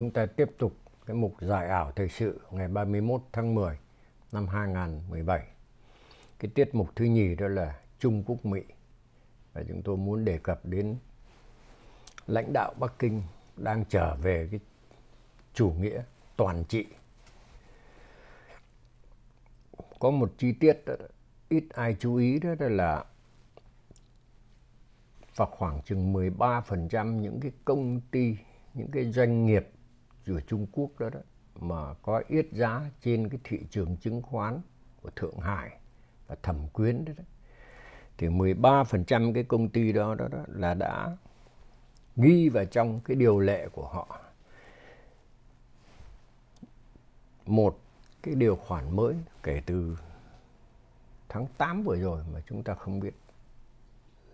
Chúng 0.00 0.10
ta 0.10 0.26
tiếp 0.26 0.50
tục 0.58 0.72
cái 1.06 1.16
mục 1.16 1.34
giải 1.40 1.68
ảo 1.68 1.92
thời 1.96 2.08
sự 2.08 2.40
ngày 2.50 2.68
31 2.68 3.22
tháng 3.32 3.54
10 3.54 3.78
năm 4.32 4.48
2017. 4.48 5.46
Cái 6.38 6.50
tiết 6.54 6.74
mục 6.74 6.88
thứ 6.96 7.04
nhì 7.04 7.34
đó 7.34 7.48
là 7.48 7.80
Trung 7.98 8.22
Quốc 8.26 8.44
Mỹ. 8.44 8.62
Và 9.52 9.62
chúng 9.68 9.82
tôi 9.82 9.96
muốn 9.96 10.24
đề 10.24 10.38
cập 10.38 10.66
đến 10.66 10.96
lãnh 12.26 12.52
đạo 12.52 12.74
Bắc 12.80 12.98
Kinh 12.98 13.22
đang 13.56 13.84
trở 13.84 14.14
về 14.14 14.48
cái 14.50 14.60
chủ 15.54 15.70
nghĩa 15.70 16.02
toàn 16.36 16.64
trị. 16.64 16.86
Có 19.98 20.10
một 20.10 20.32
chi 20.38 20.52
tiết 20.52 20.82
đó, 20.86 20.94
ít 21.48 21.64
ai 21.74 21.96
chú 22.00 22.16
ý 22.16 22.38
đó, 22.38 22.54
đó 22.54 22.68
là 22.68 23.04
và 25.36 25.46
khoảng 25.46 25.82
chừng 25.82 26.12
13% 26.12 27.20
những 27.20 27.40
cái 27.40 27.52
công 27.64 28.00
ty, 28.00 28.36
những 28.74 28.90
cái 28.90 29.12
doanh 29.12 29.46
nghiệp 29.46 29.70
của 30.34 30.40
Trung 30.40 30.66
Quốc 30.72 30.90
đó, 30.98 31.10
đó 31.10 31.20
mà 31.54 31.94
có 32.02 32.22
yết 32.28 32.46
giá 32.52 32.90
trên 33.02 33.28
cái 33.28 33.40
thị 33.44 33.60
trường 33.70 33.96
chứng 33.96 34.22
khoán 34.22 34.60
của 35.02 35.10
Thượng 35.16 35.38
Hải 35.38 35.78
và 36.26 36.36
Thẩm 36.42 36.68
Quyến 36.68 37.04
đó, 37.04 37.12
đó 37.16 37.24
thì 38.18 38.28
13% 38.28 39.34
cái 39.34 39.44
công 39.44 39.68
ty 39.68 39.92
đó, 39.92 40.14
đó 40.14 40.28
đó 40.28 40.38
là 40.46 40.74
đã 40.74 41.16
ghi 42.16 42.48
vào 42.48 42.64
trong 42.64 43.00
cái 43.00 43.16
điều 43.16 43.38
lệ 43.38 43.68
của 43.72 43.88
họ 43.88 44.20
một 47.46 47.78
cái 48.22 48.34
điều 48.34 48.56
khoản 48.56 48.96
mới 48.96 49.14
kể 49.42 49.62
từ 49.66 49.98
tháng 51.28 51.46
8 51.58 51.82
vừa 51.82 51.96
rồi 51.96 52.24
mà 52.32 52.40
chúng 52.46 52.62
ta 52.62 52.74
không 52.74 53.00
biết 53.00 53.14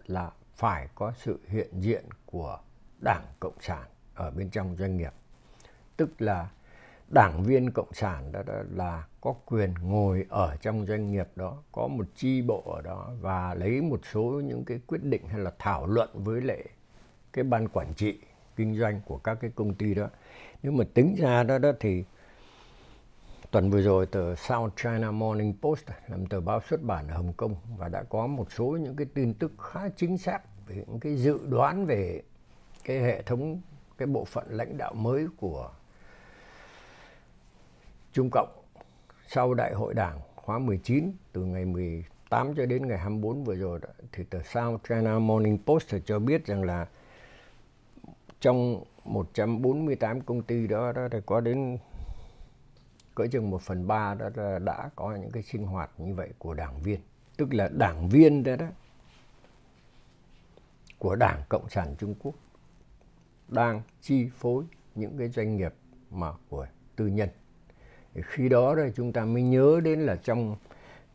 là 0.06 0.30
phải 0.54 0.88
có 0.95 1.12
sự 1.16 1.40
hiện 1.48 1.68
diện 1.80 2.04
của 2.26 2.59
Đảng 3.01 3.24
Cộng 3.40 3.60
sản 3.60 3.88
ở 4.15 4.30
bên 4.30 4.51
trong 4.51 4.76
doanh 4.79 4.96
nghiệp. 4.96 5.12
Tức 5.96 6.22
là 6.22 6.48
đảng 7.08 7.42
viên 7.42 7.70
cộng 7.70 7.92
sản 7.92 8.32
đó, 8.32 8.42
đó 8.46 8.54
là 8.70 9.04
có 9.20 9.34
quyền 9.46 9.74
ngồi 9.82 10.26
ở 10.28 10.56
trong 10.56 10.86
doanh 10.86 11.12
nghiệp 11.12 11.28
đó 11.36 11.56
có 11.73 11.88
một 11.88 12.06
chi 12.16 12.42
bộ 12.42 12.62
ở 12.76 12.82
đó 12.82 13.10
và 13.20 13.54
lấy 13.54 13.80
một 13.80 14.01
số 14.12 14.23
những 14.45 14.64
cái 14.64 14.80
quyết 14.86 15.02
định 15.02 15.23
hay 15.28 15.40
là 15.40 15.52
thảo 15.59 15.86
luận 15.86 16.09
với 16.14 16.40
lệ 16.40 16.64
cái 17.32 17.45
ban 17.45 17.68
quản 17.68 17.95
trị 17.95 18.18
kinh 18.56 18.78
doanh 18.78 19.01
của 19.06 19.18
các 19.18 19.38
cái 19.40 19.51
công 19.54 19.74
ty 19.74 19.95
đó. 19.95 20.09
Nếu 20.62 20.73
mà 20.73 20.84
tính 20.95 21.14
ra 21.18 21.42
đó 21.42 21.59
đó 21.59 21.73
thì 21.80 22.04
tuần 23.51 23.70
vừa 23.70 23.82
rồi 23.82 24.06
tờ 24.06 24.34
South 24.34 24.73
China 24.76 25.10
Morning 25.10 25.54
Post 25.62 25.84
làm 26.08 26.26
tờ 26.26 26.40
báo 26.40 26.60
xuất 26.68 26.82
bản 26.82 27.08
ở 27.08 27.16
Hồng 27.16 27.32
Kông 27.36 27.56
và 27.79 27.88
đã 27.88 28.02
có 28.02 28.26
một 28.26 28.52
số 28.52 28.64
những 28.64 28.96
cái 28.96 29.06
tin 29.14 29.34
tức 29.34 29.52
khá 29.58 29.88
chính 29.96 30.18
xác 30.18 30.66
về 30.66 30.76
những 30.76 31.01
cái 31.01 31.16
dự 31.16 31.38
đoán 31.48 31.86
về 31.86 32.23
cái 32.84 32.98
hệ 32.98 33.23
thống 33.23 33.60
cái 33.98 34.06
bộ 34.06 34.24
phận 34.24 34.46
lãnh 34.48 34.79
đạo 34.79 34.95
mới 34.95 35.26
của 35.36 35.70
Trung 38.15 38.30
Cộng 38.30 38.48
sau 39.26 39.54
đại 39.54 39.74
hội 39.74 39.95
đảng 39.95 40.20
khóa 40.37 40.59
19 40.59 41.12
từ 41.32 41.45
ngày 41.45 41.65
18 41.65 42.54
cho 42.54 42.66
đến 42.66 42.88
ngày 42.88 42.98
24 42.98 43.45
vừa 43.45 43.54
rồi 43.54 43.79
đó, 43.82 43.88
thì 44.12 44.24
tờ 44.24 44.43
South 44.43 44.88
China 44.88 45.18
Morning 45.18 45.59
Post 45.66 45.95
cho 46.07 46.18
biết 46.18 46.46
rằng 46.46 46.65
là 46.65 46.87
trong 48.40 48.85
148 49.04 50.20
công 50.20 50.42
ty 50.42 50.66
đó, 50.66 50.92
đó 50.92 51.09
thì 51.10 51.18
có 51.26 51.40
đến 51.40 51.79
cỡ 53.15 53.26
chừng 53.26 53.51
1 53.51 53.62
phần 53.62 53.87
3 53.87 54.15
đó 54.15 54.29
là 54.35 54.59
đã 54.59 54.90
có 54.96 55.16
những 55.16 55.30
cái 55.30 55.42
sinh 55.42 55.66
hoạt 55.66 55.90
như 55.98 56.15
vậy 56.15 56.30
của 56.38 56.54
đảng 56.54 56.82
viên. 56.82 57.01
Tức 57.37 57.54
là 57.54 57.68
đảng 57.68 58.09
viên 58.09 58.42
đó, 58.42 58.57
đó 58.57 58.66
của 60.98 61.16
Đảng 61.16 61.42
Cộng 61.48 61.68
sản 61.68 61.95
Trung 61.98 62.15
Quốc 62.23 62.35
đang 63.48 63.82
chi 64.00 64.28
phối 64.37 64.65
những 64.94 65.19
cái 65.19 65.28
doanh 65.28 65.56
nghiệp 65.56 65.75
mà 66.10 66.32
của 66.48 66.66
tư 66.97 67.06
nhân 67.06 67.28
khi 68.22 68.48
đó 68.48 68.75
rồi 68.75 68.93
chúng 68.97 69.12
ta 69.12 69.25
mới 69.25 69.43
nhớ 69.43 69.81
đến 69.84 70.00
là 70.00 70.16
trong 70.16 70.56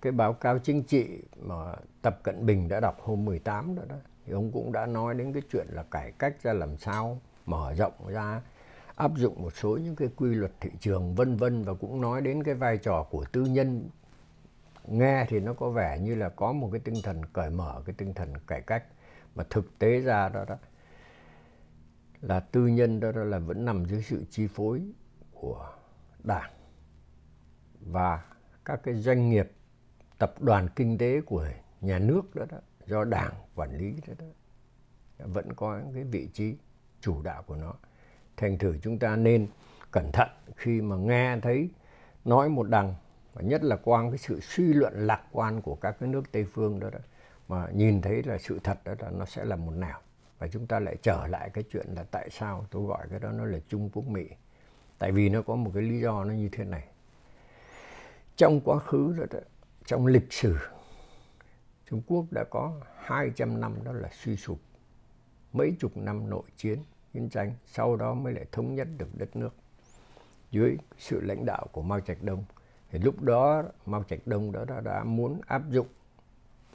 cái 0.01 0.11
báo 0.11 0.33
cáo 0.33 0.59
chính 0.59 0.83
trị 0.83 1.21
mà 1.41 1.55
Tập 2.01 2.19
Cận 2.23 2.45
Bình 2.45 2.67
đã 2.67 2.79
đọc 2.79 3.01
hôm 3.01 3.25
18 3.25 3.75
đó, 3.75 3.83
đó 3.89 3.95
thì 4.25 4.33
ông 4.33 4.51
cũng 4.51 4.71
đã 4.71 4.85
nói 4.85 5.13
đến 5.13 5.33
cái 5.33 5.41
chuyện 5.51 5.67
là 5.69 5.83
cải 5.91 6.11
cách 6.11 6.43
ra 6.43 6.53
làm 6.53 6.77
sao 6.77 7.21
mở 7.45 7.73
rộng 7.73 8.07
ra 8.07 8.41
áp 8.99 9.11
dụng 9.15 9.41
một 9.41 9.53
số 9.55 9.77
những 9.77 9.95
cái 9.95 10.09
quy 10.15 10.35
luật 10.35 10.51
thị 10.61 10.69
trường 10.79 11.15
vân 11.15 11.37
vân 11.37 11.63
và 11.63 11.73
cũng 11.73 12.01
nói 12.01 12.21
đến 12.21 12.43
cái 12.43 12.55
vai 12.55 12.77
trò 12.77 13.03
của 13.09 13.25
tư 13.31 13.45
nhân. 13.45 13.89
Nghe 14.87 15.25
thì 15.29 15.39
nó 15.39 15.53
có 15.53 15.69
vẻ 15.69 15.99
như 15.99 16.15
là 16.15 16.29
có 16.29 16.51
một 16.51 16.69
cái 16.71 16.81
tinh 16.83 16.95
thần 17.03 17.21
cởi 17.33 17.49
mở 17.49 17.81
cái 17.85 17.95
tinh 17.97 18.13
thần 18.13 18.33
cải 18.47 18.61
cách. 18.61 18.83
Mà 19.35 19.43
thực 19.49 19.79
tế 19.79 19.99
ra 19.99 20.29
đó 20.29 20.45
đó 20.47 20.55
là 22.21 22.39
tư 22.39 22.67
nhân 22.67 22.99
đó, 22.99 23.11
đó 23.11 23.23
là 23.23 23.39
vẫn 23.39 23.65
nằm 23.65 23.85
dưới 23.85 24.01
sự 24.01 24.23
chi 24.29 24.47
phối 24.47 24.81
của 25.33 25.69
đảng 26.23 26.51
và 27.79 28.23
các 28.65 28.79
cái 28.83 28.95
doanh 28.95 29.29
nghiệp 29.29 29.51
tập 30.17 30.41
đoàn 30.41 30.67
kinh 30.75 30.97
tế 30.97 31.21
của 31.21 31.47
nhà 31.81 31.99
nước 31.99 32.35
đó, 32.35 32.45
đó 32.49 32.57
do 32.85 33.03
đảng 33.03 33.33
quản 33.55 33.77
lý 33.77 33.93
đó, 34.07 34.13
đó 34.19 34.25
vẫn 35.25 35.53
có 35.53 35.79
cái 35.93 36.03
vị 36.03 36.29
trí 36.33 36.55
chủ 37.01 37.21
đạo 37.21 37.43
của 37.43 37.55
nó. 37.55 37.73
Thành 38.37 38.57
thử 38.57 38.77
chúng 38.81 38.99
ta 38.99 39.15
nên 39.15 39.47
cẩn 39.91 40.11
thận 40.11 40.29
khi 40.55 40.81
mà 40.81 40.95
nghe 40.95 41.39
thấy 41.41 41.69
nói 42.25 42.49
một 42.49 42.69
đằng 42.69 42.95
và 43.33 43.41
nhất 43.41 43.63
là 43.63 43.75
qua 43.75 44.09
cái 44.09 44.17
sự 44.17 44.39
suy 44.39 44.73
luận 44.73 44.93
lạc 45.07 45.23
quan 45.31 45.61
của 45.61 45.75
các 45.75 45.95
cái 45.99 46.09
nước 46.09 46.31
tây 46.31 46.45
phương 46.53 46.79
đó, 46.79 46.89
đó 46.89 46.99
mà 47.47 47.67
nhìn 47.73 48.01
thấy 48.01 48.23
là 48.23 48.37
sự 48.37 48.59
thật 48.63 48.79
đó 48.83 48.93
là 48.99 49.09
nó 49.09 49.25
sẽ 49.25 49.45
là 49.45 49.55
một 49.55 49.71
nào 49.71 50.01
và 50.39 50.47
chúng 50.47 50.67
ta 50.67 50.79
lại 50.79 50.95
trở 51.01 51.27
lại 51.27 51.49
cái 51.49 51.63
chuyện 51.71 51.87
là 51.95 52.03
tại 52.11 52.29
sao 52.31 52.65
tôi 52.71 52.87
gọi 52.87 53.07
cái 53.09 53.19
đó 53.19 53.31
nó 53.31 53.45
là 53.45 53.59
Trung 53.67 53.89
Quốc 53.93 54.07
Mỹ. 54.07 54.27
Tại 54.99 55.11
vì 55.11 55.29
nó 55.29 55.41
có 55.41 55.55
một 55.55 55.71
cái 55.73 55.83
lý 55.83 55.99
do 55.99 56.23
nó 56.23 56.33
như 56.33 56.49
thế 56.51 56.63
này 56.63 56.87
trong 58.39 58.61
quá 58.61 58.79
khứ 58.79 59.15
đó, 59.17 59.25
đó 59.31 59.39
trong 59.85 60.05
lịch 60.05 60.33
sử 60.33 60.57
Trung 61.89 62.01
Quốc 62.07 62.25
đã 62.31 62.43
có 62.49 62.73
200 62.97 63.61
năm 63.61 63.75
đó 63.83 63.91
là 63.91 64.09
suy 64.11 64.35
sụp 64.35 64.59
mấy 65.53 65.75
chục 65.79 65.97
năm 65.97 66.29
nội 66.29 66.43
chiến 66.57 66.79
chiến 67.13 67.29
tranh 67.29 67.53
sau 67.65 67.95
đó 67.95 68.13
mới 68.13 68.33
lại 68.33 68.45
thống 68.51 68.75
nhất 68.75 68.87
được 68.97 69.07
đất 69.17 69.35
nước. 69.35 69.55
Dưới 70.51 70.77
sự 70.97 71.21
lãnh 71.21 71.45
đạo 71.45 71.67
của 71.71 71.81
Mao 71.81 71.99
Trạch 71.99 72.23
Đông 72.23 72.43
thì 72.91 72.99
lúc 72.99 73.21
đó 73.21 73.63
Mao 73.85 74.03
Trạch 74.03 74.27
Đông 74.27 74.51
đó 74.51 74.65
đã, 74.65 74.81
đã 74.81 75.03
muốn 75.03 75.41
áp 75.47 75.61
dụng 75.69 75.87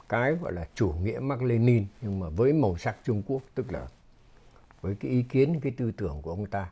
cái 0.09 0.33
gọi 0.33 0.53
là 0.53 0.67
chủ 0.75 0.93
nghĩa 1.01 1.19
Mark 1.19 1.41
Lenin 1.41 1.85
nhưng 2.01 2.19
mà 2.19 2.29
với 2.29 2.53
màu 2.53 2.77
sắc 2.77 2.97
Trung 3.03 3.23
Quốc 3.27 3.41
tức 3.55 3.71
là 3.71 3.87
với 4.81 4.95
cái 4.95 5.11
ý 5.11 5.23
kiến 5.23 5.59
cái 5.59 5.71
tư 5.77 5.91
tưởng 5.91 6.21
của 6.21 6.31
ông 6.31 6.45
ta 6.45 6.69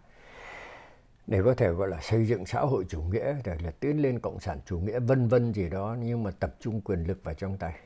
để 1.27 1.41
có 1.45 1.53
thể 1.53 1.69
gọi 1.69 1.87
là 1.87 2.01
xây 2.01 2.27
dựng 2.27 2.45
xã 2.45 2.59
hội 2.61 2.85
chủ 2.89 3.01
nghĩa 3.01 3.35
để 3.43 3.57
là 3.63 3.71
tiến 3.71 4.01
lên 4.01 4.19
cộng 4.19 4.39
sản 4.39 4.59
chủ 4.65 4.79
nghĩa 4.79 4.99
vân 4.99 5.27
vân 5.27 5.53
gì 5.53 5.69
đó 5.69 5.95
nhưng 5.99 6.23
mà 6.23 6.31
tập 6.31 6.55
trung 6.59 6.81
quyền 6.81 7.03
lực 7.03 7.23
vào 7.23 7.33
trong 7.33 7.57
tay. 7.57 7.79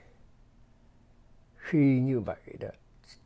Khi 1.55 1.99
như 1.99 2.19
vậy 2.19 2.41
đó 2.59 2.69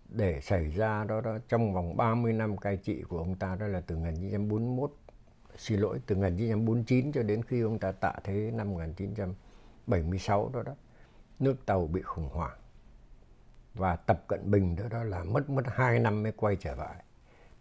để 0.09 0.41
xảy 0.41 0.69
ra 0.69 1.03
đó, 1.03 1.22
đó 1.22 1.38
trong 1.49 1.73
vòng 1.73 1.97
30 1.97 2.33
năm 2.33 2.57
cai 2.57 2.77
trị 2.77 3.01
của 3.01 3.17
ông 3.17 3.35
ta 3.35 3.55
đó 3.55 3.67
là 3.67 3.81
từ 3.81 3.95
1941 3.95 4.91
xin 5.57 5.79
lỗi 5.79 5.99
từ 6.07 6.16
1949 6.16 7.11
cho 7.11 7.23
đến 7.23 7.43
khi 7.43 7.61
ông 7.61 7.79
ta 7.79 7.91
tạ 7.91 8.13
thế 8.23 8.51
năm 8.53 8.72
1976 8.72 10.49
đó 10.53 10.63
đó 10.63 10.75
nước 11.39 11.66
tàu 11.66 11.88
bị 11.88 12.01
khủng 12.01 12.29
hoảng. 12.29 12.57
Và 13.73 13.95
Tập 13.95 14.23
Cận 14.28 14.51
Bình 14.51 14.75
đó, 14.75 14.83
đó 14.89 15.03
là 15.03 15.23
mất 15.23 15.49
mất 15.49 15.63
2 15.67 15.99
năm 15.99 16.23
mới 16.23 16.31
quay 16.31 16.55
trở 16.55 16.75
lại 16.75 17.03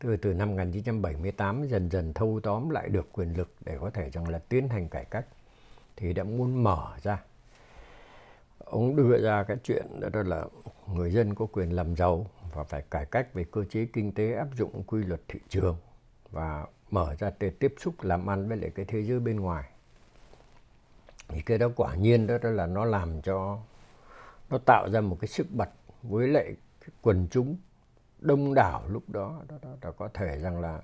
từ 0.00 0.16
từ 0.16 0.34
năm 0.34 0.48
1978 0.48 1.66
dần 1.66 1.90
dần 1.90 2.12
thâu 2.12 2.40
tóm 2.42 2.70
lại 2.70 2.88
được 2.88 3.12
quyền 3.12 3.36
lực 3.36 3.54
để 3.64 3.78
có 3.80 3.90
thể 3.90 4.10
rằng 4.10 4.28
là 4.28 4.38
tiến 4.38 4.68
hành 4.68 4.88
cải 4.88 5.04
cách 5.04 5.26
thì 5.96 6.12
đã 6.12 6.24
muốn 6.24 6.62
mở 6.62 6.96
ra. 7.02 7.22
Ông 8.58 8.96
đưa 8.96 9.18
ra 9.22 9.42
cái 9.42 9.56
chuyện 9.64 9.86
đó, 10.00 10.08
đó 10.08 10.22
là 10.22 10.44
người 10.94 11.12
dân 11.12 11.34
có 11.34 11.46
quyền 11.52 11.70
làm 11.70 11.96
giàu 11.96 12.26
và 12.54 12.64
phải 12.64 12.82
cải 12.90 13.06
cách 13.06 13.34
về 13.34 13.44
cơ 13.52 13.64
chế 13.64 13.86
kinh 13.92 14.12
tế 14.12 14.32
áp 14.32 14.48
dụng 14.56 14.82
quy 14.86 15.02
luật 15.02 15.20
thị 15.28 15.40
trường 15.48 15.76
và 16.30 16.66
mở 16.90 17.14
ra 17.18 17.30
để 17.38 17.50
tiếp 17.50 17.74
xúc 17.78 17.94
làm 18.02 18.30
ăn 18.30 18.48
với 18.48 18.56
lại 18.56 18.70
cái 18.74 18.84
thế 18.84 19.02
giới 19.02 19.20
bên 19.20 19.40
ngoài. 19.40 19.64
Thì 21.28 21.42
cái 21.42 21.58
đó 21.58 21.68
quả 21.76 21.94
nhiên 21.94 22.26
đó, 22.26 22.38
đó 22.42 22.50
là 22.50 22.66
nó 22.66 22.84
làm 22.84 23.22
cho 23.22 23.58
nó 24.50 24.58
tạo 24.58 24.90
ra 24.90 25.00
một 25.00 25.16
cái 25.20 25.28
sức 25.28 25.46
bật 25.50 25.70
với 26.02 26.28
lại 26.28 26.54
quần 27.02 27.28
chúng 27.30 27.56
đông 28.20 28.54
đảo 28.54 28.82
lúc 28.88 29.02
đó 29.08 29.42
đó, 29.48 29.56
đó, 29.62 29.70
đó 29.80 29.92
có 29.98 30.08
thể 30.14 30.38
rằng 30.38 30.60
là 30.60 30.80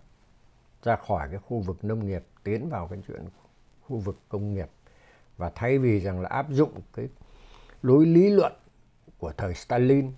ra 0.82 0.96
khỏi 0.96 1.28
cái 1.30 1.38
khu 1.38 1.60
vực 1.60 1.84
nông 1.84 2.06
nghiệp 2.06 2.24
tiến 2.44 2.68
vào 2.68 2.88
cái 2.88 2.98
chuyện 3.06 3.24
khu 3.86 3.98
vực 3.98 4.18
công 4.28 4.54
nghiệp. 4.54 4.68
Và 5.36 5.50
thay 5.54 5.78
vì 5.78 6.00
rằng 6.00 6.20
là 6.20 6.28
áp 6.28 6.50
dụng 6.50 6.80
cái 6.94 7.08
lối 7.82 8.06
lý 8.06 8.30
luận 8.30 8.52
của 9.18 9.32
thời 9.36 9.54
Stalin 9.54 10.12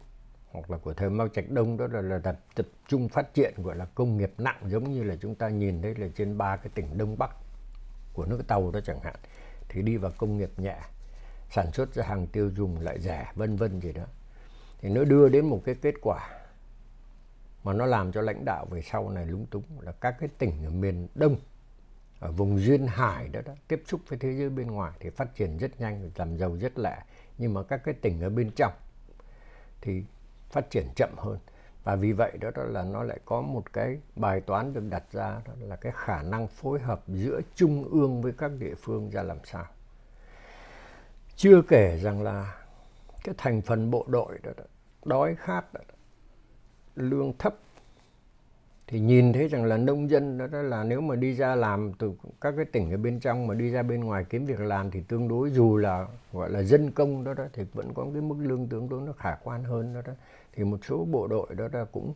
hoặc 0.53 0.71
là 0.71 0.79
của 0.79 0.95
thời 0.95 1.11
Mao 1.11 1.29
Trạch 1.29 1.51
Đông 1.51 1.77
đó 1.77 1.87
là, 1.87 2.01
là 2.01 2.19
tập, 2.19 2.37
tập 2.55 2.67
trung 2.89 3.09
phát 3.09 3.35
triển 3.35 3.55
gọi 3.57 3.77
là 3.77 3.85
công 3.85 4.17
nghiệp 4.17 4.33
nặng 4.39 4.61
giống 4.67 4.93
như 4.93 5.03
là 5.03 5.17
chúng 5.21 5.35
ta 5.35 5.49
nhìn 5.49 5.83
thấy 5.83 5.95
là 5.95 6.09
trên 6.17 6.39
ba 6.39 6.57
cái 6.57 6.71
tỉnh 6.75 6.99
Đông 6.99 7.19
Bắc 7.19 7.31
của 8.13 8.25
nước 8.25 8.43
Tàu 8.49 8.71
đó 8.71 8.81
chẳng 8.85 9.01
hạn 9.01 9.15
thì 9.69 9.83
đi 9.83 9.97
vào 9.97 10.13
công 10.19 10.39
nghiệp 10.39 10.51
nhẹ 10.57 10.77
sản 11.51 11.73
xuất 11.73 11.95
ra 11.95 12.05
hàng 12.05 12.27
tiêu 12.27 12.51
dùng 12.57 12.81
lại 12.81 13.01
rẻ 13.01 13.33
vân 13.35 13.57
vân 13.57 13.81
gì 13.81 13.93
đó. 13.93 14.05
Thì 14.81 14.89
nó 14.89 15.05
đưa 15.05 15.29
đến 15.29 15.47
một 15.47 15.63
cái 15.65 15.75
kết 15.75 15.95
quả 16.03 16.38
mà 17.69 17.75
nó 17.75 17.87
làm 17.87 18.13
cho 18.13 18.21
lãnh 18.21 18.45
đạo 18.45 18.67
về 18.71 18.83
sau 18.83 19.11
này 19.11 19.27
lúng 19.27 19.47
túng 19.47 19.81
là 19.81 19.93
các 19.93 20.17
cái 20.21 20.29
tỉnh 20.39 20.65
ở 20.65 20.71
miền 20.71 21.09
đông 21.15 21.37
ở 22.21 22.33
vùng 22.33 22.59
duyên 22.59 22.87
hải 22.87 23.29
đó, 23.29 23.41
đó 23.45 23.53
tiếp 23.69 23.83
xúc 23.87 24.01
với 24.09 24.19
thế 24.19 24.33
giới 24.33 24.51
bên 24.51 24.67
ngoài 24.67 24.93
thì 25.01 25.11
phát 25.11 25.35
triển 25.35 25.59
rất 25.59 25.81
nhanh 25.81 26.11
làm 26.17 26.37
giàu 26.37 26.57
rất 26.61 26.79
lạ. 26.79 27.05
Nhưng 27.39 27.55
mà 27.55 27.63
các 27.63 27.81
cái 27.85 27.95
tỉnh 27.95 28.21
ở 28.21 28.31
bên 28.31 28.51
trong 28.51 28.73
thì 29.81 30.05
phát 30.51 30.71
triển 30.71 30.87
chậm 30.97 31.11
hơn. 31.17 31.39
Và 31.85 31.97
vì 31.97 32.13
vậy 32.13 32.33
đó, 32.41 32.51
đó 32.55 32.63
là 32.63 32.83
nó 32.83 33.03
lại 33.03 33.19
có 33.25 33.41
một 33.41 33.73
cái 33.73 33.99
bài 34.17 34.41
toán 34.41 34.73
được 34.73 34.85
đặt 34.91 35.05
ra 35.13 35.41
đó 35.45 35.53
là 35.61 35.77
cái 35.77 35.93
khả 35.97 36.23
năng 36.23 36.49
phối 36.49 36.81
hợp 36.81 37.03
giữa 37.07 37.41
trung 37.55 37.85
ương 37.91 38.23
với 38.23 38.33
các 38.39 38.51
địa 38.59 38.75
phương 38.75 39.11
ra 39.11 39.23
làm 39.23 39.39
sao. 39.45 39.67
Chưa 41.37 41.63
kể 41.63 41.99
rằng 42.03 42.23
là 42.23 42.63
cái 43.25 43.35
thành 43.39 43.63
phần 43.63 43.91
bộ 43.91 44.05
đội 44.09 44.39
đó, 44.43 44.51
đó 44.57 44.65
đói 45.05 45.35
khát 45.35 45.75
đó, 45.75 45.81
lương 46.99 47.33
thấp. 47.39 47.55
Thì 48.87 49.01
nhìn 49.01 49.33
thấy 49.33 49.49
rằng 49.49 49.65
là 49.65 49.77
nông 49.77 50.11
dân 50.11 50.39
đó, 50.39 50.47
đó 50.47 50.63
là 50.63 50.85
nếu 50.85 51.01
mà 51.01 51.17
đi 51.17 51.35
ra 51.35 51.55
làm 51.55 51.93
từ 51.93 52.13
các 52.41 52.55
cái 52.57 52.65
tỉnh 52.65 52.91
ở 52.91 52.97
bên 52.97 53.21
trong 53.21 53.47
mà 53.47 53.55
đi 53.55 53.71
ra 53.71 53.83
bên 53.83 54.01
ngoài 54.01 54.25
kiếm 54.31 54.47
việc 54.47 54.61
làm 54.61 54.91
thì 54.91 55.01
tương 55.01 55.29
đối 55.29 55.51
dù 55.51 55.77
là 55.77 56.07
gọi 56.33 56.51
là 56.51 56.63
dân 56.63 56.91
công 56.91 57.25
đó 57.25 57.35
đó 57.35 57.45
thì 57.53 57.65
vẫn 57.73 57.95
có 57.95 58.07
cái 58.13 58.23
mức 58.23 58.37
lương 58.39 58.69
tương 58.69 58.89
đối 58.89 59.01
nó 59.01 59.13
khả 59.13 59.37
quan 59.45 59.65
hơn 59.65 59.95
đó 59.95 60.01
đó. 60.07 60.13
Thì 60.53 60.65
một 60.65 60.85
số 60.85 61.05
bộ 61.05 61.27
đội 61.27 61.55
đó 61.55 61.69
là 61.73 61.85
cũng 61.85 62.15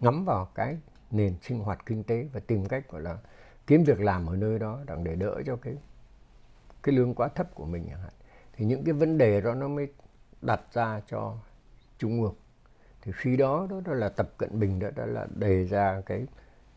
ngắm 0.00 0.24
vào 0.24 0.48
cái 0.54 0.76
nền 1.10 1.34
sinh 1.42 1.58
hoạt 1.58 1.86
kinh 1.86 2.02
tế 2.02 2.28
và 2.32 2.40
tìm 2.40 2.66
cách 2.66 2.90
gọi 2.90 3.02
là 3.02 3.18
kiếm 3.66 3.84
việc 3.84 4.00
làm 4.00 4.26
ở 4.26 4.36
nơi 4.36 4.58
đó 4.58 4.80
để 5.02 5.14
đỡ 5.14 5.42
cho 5.46 5.56
cái 5.56 5.76
cái 6.82 6.94
lương 6.94 7.14
quá 7.14 7.28
thấp 7.28 7.54
của 7.54 7.64
mình 7.64 7.84
chẳng 7.88 8.00
hạn. 8.00 8.12
Thì 8.52 8.64
những 8.64 8.84
cái 8.84 8.92
vấn 8.92 9.18
đề 9.18 9.40
đó 9.40 9.54
nó 9.54 9.68
mới 9.68 9.88
đặt 10.42 10.60
ra 10.72 11.00
cho 11.10 11.34
trung 11.98 12.22
ương 12.22 12.34
thì 13.06 13.12
khi 13.16 13.36
đó 13.36 13.66
đó, 13.70 13.80
đó 13.84 13.94
là 13.94 14.08
tập 14.08 14.30
cận 14.38 14.60
bình 14.60 14.78
đó, 14.78 14.88
đó 14.96 15.06
là 15.06 15.26
đề 15.34 15.64
ra 15.64 16.02
cái 16.06 16.26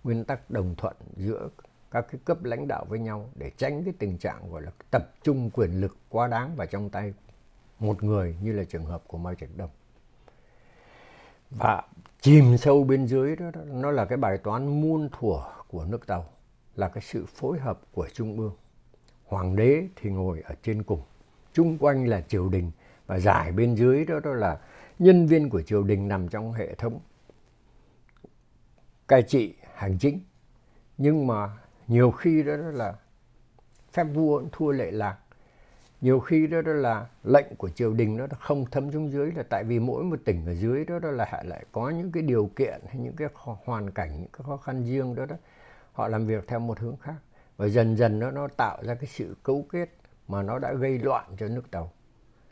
nguyên 0.04 0.24
tắc 0.24 0.50
đồng 0.50 0.76
thuận 0.76 0.96
giữa 1.16 1.50
các 1.92 2.06
cái 2.12 2.22
cấp 2.26 2.44
lãnh 2.44 2.68
đạo 2.68 2.86
với 2.90 3.00
nhau 3.00 3.30
để 3.36 3.52
tránh 3.58 3.84
cái 3.84 3.94
tình 4.00 4.18
trạng 4.18 4.52
gọi 4.52 4.62
là 4.62 4.72
tập 4.92 5.10
trung 5.24 5.50
quyền 5.54 5.82
lực 5.82 5.98
quá 6.10 6.28
đáng 6.28 6.56
vào 6.56 6.68
trong 6.68 6.90
tay 6.90 7.14
một 7.80 8.04
người 8.04 8.36
như 8.42 8.52
là 8.52 8.64
trường 8.64 8.86
hợp 8.86 9.04
của 9.08 9.18
Mao 9.18 9.36
Trạch 9.36 9.50
Đông. 9.58 9.70
Và 11.50 11.84
chìm 12.22 12.58
sâu 12.58 12.84
bên 12.84 13.06
dưới 13.06 13.36
đó, 13.36 13.52
đó 13.54 13.62
nó 13.66 13.92
là 13.92 14.06
cái 14.06 14.18
bài 14.18 14.38
toán 14.38 14.82
muôn 14.82 15.10
thuở 15.20 15.42
của 15.68 15.86
nước 15.86 16.08
tàu 16.08 16.30
là 16.76 16.90
cái 16.90 17.02
sự 17.02 17.26
phối 17.26 17.60
hợp 17.60 17.80
của 17.94 18.08
trung 18.14 18.40
ương. 18.40 18.56
Hoàng 19.26 19.56
đế 19.56 19.88
thì 19.96 20.10
ngồi 20.10 20.42
ở 20.42 20.56
trên 20.64 20.84
cùng 20.84 21.02
chung 21.54 21.78
quanh 21.78 22.08
là 22.08 22.22
triều 22.22 22.50
đình 22.50 22.72
và 23.08 23.20
giải 23.20 23.52
bên 23.52 23.76
dưới 23.76 24.06
đó 24.06 24.20
đó 24.20 24.34
là 24.34 24.60
nhân 25.00 25.28
viên 25.28 25.50
của 25.50 25.62
triều 25.62 25.84
đình 25.84 26.08
nằm 26.08 26.28
trong 26.28 26.54
hệ 26.54 26.76
thống. 26.76 27.00
Cai 29.08 29.24
trị 29.24 29.56
hành 29.76 29.98
chính. 29.98 30.20
Nhưng 30.98 31.28
mà 31.28 31.58
nhiều 31.88 32.12
khi 32.12 32.44
đó, 32.44 32.58
đó 32.58 32.72
là 32.72 32.96
phép 33.92 34.04
vua 34.04 34.44
thua 34.52 34.72
lệ 34.72 34.92
lạc. 34.92 35.18
Nhiều 36.02 36.20
khi 36.20 36.48
đó, 36.48 36.62
đó 36.62 36.74
là 36.74 37.08
lệnh 37.24 37.56
của 37.56 37.70
triều 37.70 37.94
đình 37.94 38.18
nó 38.18 38.28
không 38.40 38.66
thấm 38.66 38.92
xuống 38.92 39.12
dưới 39.12 39.32
là 39.32 39.44
tại 39.50 39.64
vì 39.64 39.80
mỗi 39.80 40.04
một 40.04 40.20
tỉnh 40.26 40.46
ở 40.46 40.54
dưới 40.54 40.86
đó, 40.86 41.00
đó 41.00 41.12
là 41.12 41.44
lại 41.46 41.66
có 41.72 41.90
những 41.90 42.12
cái 42.12 42.24
điều 42.24 42.50
kiện 42.56 42.82
hay 42.88 42.98
những 42.98 43.16
cái 43.16 43.28
hoàn 43.66 43.92
cảnh 43.92 44.22
những 44.22 44.32
cái 44.34 44.44
khó 44.46 44.58
khăn 44.58 44.84
riêng 44.84 45.16
đó 45.16 45.26
đó. 45.26 45.36
Họ 45.94 46.08
làm 46.08 46.28
việc 46.28 46.48
theo 46.48 46.60
một 46.60 46.80
hướng 46.80 46.98
khác. 46.98 47.16
Và 47.58 47.68
dần 47.68 47.98
dần 47.98 48.20
nó 48.20 48.32
nó 48.32 48.48
tạo 48.48 48.84
ra 48.84 48.96
cái 48.96 49.06
sự 49.06 49.36
cấu 49.44 49.66
kết 49.70 49.90
mà 50.28 50.44
nó 50.44 50.60
đã 50.60 50.74
gây 50.74 51.00
loạn 51.00 51.36
cho 51.40 51.48
nước 51.48 51.72
tàu 51.72 51.92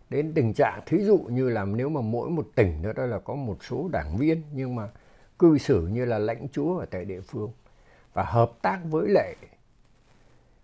đến 0.09 0.33
tình 0.33 0.53
trạng 0.53 0.81
thí 0.85 0.97
dụ 1.03 1.17
như 1.17 1.49
là 1.49 1.65
nếu 1.65 1.89
mà 1.89 2.01
mỗi 2.01 2.29
một 2.29 2.47
tỉnh 2.55 2.81
nữa 2.81 2.93
đó 2.93 3.05
là 3.05 3.19
có 3.19 3.35
một 3.35 3.63
số 3.63 3.89
đảng 3.91 4.17
viên 4.17 4.41
nhưng 4.53 4.75
mà 4.75 4.89
cư 5.39 5.57
xử 5.57 5.87
như 5.87 6.05
là 6.05 6.19
lãnh 6.19 6.47
chúa 6.51 6.77
ở 6.77 6.85
tại 6.85 7.05
địa 7.05 7.21
phương 7.21 7.51
và 8.13 8.23
hợp 8.23 8.51
tác 8.61 8.79
với 8.89 9.09
lại 9.09 9.35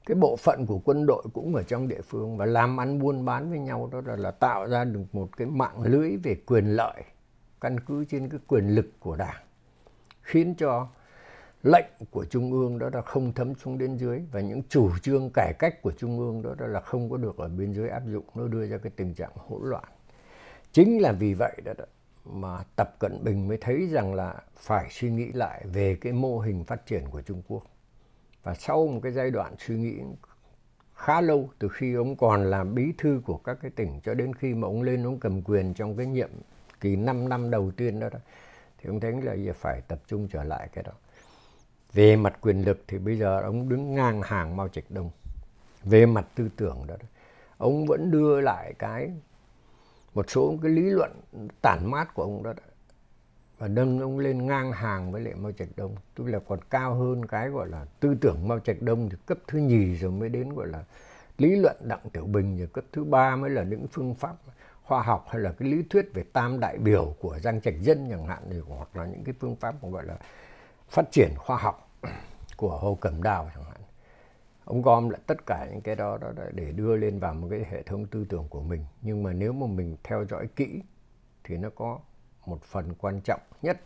cái 0.05 0.15
bộ 0.15 0.35
phận 0.35 0.65
của 0.65 0.79
quân 0.85 1.05
đội 1.05 1.23
cũng 1.33 1.55
ở 1.55 1.63
trong 1.63 1.87
địa 1.87 2.01
phương 2.01 2.37
và 2.37 2.45
làm 2.45 2.79
ăn 2.79 2.99
buôn 2.99 3.25
bán 3.25 3.49
với 3.49 3.59
nhau 3.59 3.89
đó 3.91 4.01
là, 4.05 4.15
là 4.15 4.31
tạo 4.31 4.67
ra 4.67 4.83
được 4.83 5.05
một 5.11 5.37
cái 5.37 5.47
mạng 5.47 5.81
lưới 5.81 6.17
về 6.17 6.35
quyền 6.45 6.65
lợi 6.65 7.03
căn 7.61 7.79
cứ 7.79 8.05
trên 8.05 8.29
cái 8.29 8.39
quyền 8.47 8.75
lực 8.75 8.85
của 8.99 9.15
đảng 9.15 9.43
khiến 10.21 10.55
cho 10.55 10.87
lệnh 11.63 11.85
của 12.11 12.25
trung 12.25 12.51
ương 12.51 12.79
đó 12.79 12.89
là 12.93 13.01
không 13.01 13.33
thấm 13.33 13.55
xuống 13.55 13.77
đến 13.77 13.97
dưới 13.97 14.21
và 14.31 14.41
những 14.41 14.61
chủ 14.69 14.91
trương 15.01 15.29
cải 15.33 15.53
cách 15.59 15.81
của 15.81 15.91
trung 15.91 16.19
ương 16.19 16.41
đó, 16.41 16.55
đó 16.57 16.67
là 16.67 16.81
không 16.81 17.09
có 17.09 17.17
được 17.17 17.37
ở 17.37 17.47
bên 17.47 17.73
dưới 17.73 17.89
áp 17.89 18.03
dụng 18.05 18.25
nó 18.35 18.47
đưa 18.47 18.65
ra 18.67 18.77
cái 18.77 18.91
tình 18.95 19.13
trạng 19.13 19.31
hỗn 19.35 19.69
loạn. 19.69 19.83
Chính 20.71 21.01
là 21.01 21.11
vì 21.11 21.33
vậy 21.33 21.55
đó, 21.65 21.73
đó 21.77 21.85
mà 22.25 22.63
tập 22.75 22.95
cận 22.99 23.23
bình 23.23 23.47
mới 23.47 23.57
thấy 23.57 23.87
rằng 23.91 24.13
là 24.13 24.35
phải 24.55 24.87
suy 24.91 25.09
nghĩ 25.09 25.31
lại 25.31 25.65
về 25.73 25.97
cái 26.01 26.13
mô 26.13 26.39
hình 26.39 26.63
phát 26.63 26.85
triển 26.85 27.03
của 27.11 27.21
trung 27.21 27.41
quốc. 27.47 27.63
Và 28.43 28.53
sau 28.53 28.87
một 28.87 28.99
cái 29.03 29.11
giai 29.11 29.31
đoạn 29.31 29.55
suy 29.59 29.75
nghĩ 29.75 29.99
khá 30.95 31.21
lâu 31.21 31.49
từ 31.59 31.67
khi 31.69 31.93
ông 31.93 32.15
còn 32.15 32.43
làm 32.43 32.75
bí 32.75 32.93
thư 32.97 33.21
của 33.25 33.37
các 33.37 33.57
cái 33.61 33.71
tỉnh 33.71 33.99
cho 34.03 34.13
đến 34.13 34.33
khi 34.35 34.53
mà 34.53 34.67
ông 34.67 34.81
lên 34.81 35.03
ông 35.03 35.19
cầm 35.19 35.41
quyền 35.41 35.73
trong 35.73 35.97
cái 35.97 36.05
nhiệm 36.05 36.29
kỳ 36.81 36.95
5 36.95 37.29
năm 37.29 37.51
đầu 37.51 37.71
tiên 37.77 37.99
đó, 37.99 38.09
đó 38.09 38.19
thì 38.77 38.89
ông 38.89 38.99
thấy 38.99 39.11
là 39.21 39.53
phải 39.53 39.81
tập 39.87 39.99
trung 40.07 40.27
trở 40.27 40.43
lại 40.43 40.69
cái 40.73 40.83
đó 40.83 40.91
về 41.93 42.15
mặt 42.15 42.37
quyền 42.41 42.61
lực 42.61 42.83
thì 42.87 42.97
bây 42.97 43.17
giờ 43.17 43.41
ông 43.41 43.69
đứng 43.69 43.95
ngang 43.95 44.21
hàng 44.21 44.57
Mao 44.57 44.67
Trạch 44.67 44.91
Đông. 44.91 45.11
Về 45.83 46.05
mặt 46.05 46.27
tư 46.35 46.49
tưởng 46.55 46.87
đó 46.87 46.95
ông 47.57 47.85
vẫn 47.85 48.11
đưa 48.11 48.41
lại 48.41 48.73
cái 48.79 49.11
một 50.13 50.29
số 50.29 50.55
cái 50.61 50.71
lý 50.71 50.81
luận 50.81 51.11
tản 51.61 51.91
mát 51.91 52.13
của 52.13 52.23
ông 52.23 52.43
đó, 52.43 52.53
đó. 52.53 52.63
Và 53.57 53.67
nâng 53.67 53.99
ông 53.99 54.19
lên 54.19 54.45
ngang 54.47 54.71
hàng 54.71 55.11
với 55.11 55.21
lại 55.21 55.33
Mao 55.35 55.51
Trạch 55.51 55.67
Đông. 55.75 55.95
Tức 56.15 56.27
là 56.27 56.39
còn 56.39 56.59
cao 56.69 56.95
hơn 56.95 57.25
cái 57.25 57.49
gọi 57.49 57.67
là 57.67 57.85
tư 57.99 58.15
tưởng 58.21 58.47
Mao 58.47 58.59
Trạch 58.59 58.81
Đông 58.81 59.09
thì 59.09 59.17
cấp 59.25 59.37
thứ 59.47 59.59
nhì 59.59 59.95
rồi 59.95 60.11
mới 60.11 60.29
đến 60.29 60.53
gọi 60.53 60.67
là 60.67 60.83
lý 61.37 61.55
luận 61.55 61.75
Đặng 61.81 62.09
Tiểu 62.13 62.25
Bình 62.25 62.57
rồi 62.57 62.67
cấp 62.67 62.83
thứ 62.91 63.03
ba 63.03 63.35
mới 63.35 63.49
là 63.49 63.63
những 63.63 63.87
phương 63.87 64.15
pháp 64.15 64.35
khoa 64.83 65.01
học 65.01 65.25
hay 65.29 65.41
là 65.41 65.51
cái 65.51 65.69
lý 65.69 65.83
thuyết 65.89 66.09
về 66.13 66.23
tam 66.33 66.59
đại 66.59 66.77
biểu 66.77 67.15
của 67.19 67.39
Giang 67.39 67.61
Trạch 67.61 67.81
Dân 67.81 68.07
chẳng 68.09 68.27
hạn 68.27 68.43
thì 68.51 68.59
hoặc 68.67 68.95
là 68.95 69.05
những 69.05 69.23
cái 69.23 69.35
phương 69.39 69.55
pháp 69.55 69.75
gọi 69.81 70.05
là 70.05 70.17
phát 70.89 71.11
triển 71.11 71.31
khoa 71.37 71.57
học 71.57 71.82
của 72.57 72.77
Hồ 72.77 72.97
Cẩm 73.01 73.23
Đào 73.23 73.51
chẳng 73.55 73.63
hạn. 73.63 73.81
Ông 74.65 74.81
gom 74.81 75.09
lại 75.09 75.21
tất 75.27 75.45
cả 75.45 75.67
những 75.71 75.81
cái 75.81 75.95
đó, 75.95 76.17
đó 76.17 76.31
để 76.53 76.71
đưa 76.71 76.95
lên 76.95 77.19
vào 77.19 77.33
một 77.33 77.47
cái 77.51 77.65
hệ 77.69 77.83
thống 77.83 78.05
tư 78.05 78.25
tưởng 78.29 78.47
của 78.49 78.61
mình. 78.61 78.85
Nhưng 79.01 79.23
mà 79.23 79.33
nếu 79.33 79.53
mà 79.53 79.67
mình 79.67 79.97
theo 80.03 80.25
dõi 80.29 80.47
kỹ 80.55 80.81
thì 81.43 81.57
nó 81.57 81.69
có 81.75 81.99
một 82.45 82.63
phần 82.63 82.93
quan 82.99 83.21
trọng 83.21 83.39
nhất 83.61 83.81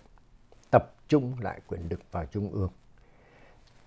tập 0.72 0.84
trung 1.08 1.34
lại 1.40 1.60
quyền 1.68 1.88
lực 1.90 2.00
vào 2.12 2.26
trung 2.26 2.52
ương. 2.52 2.70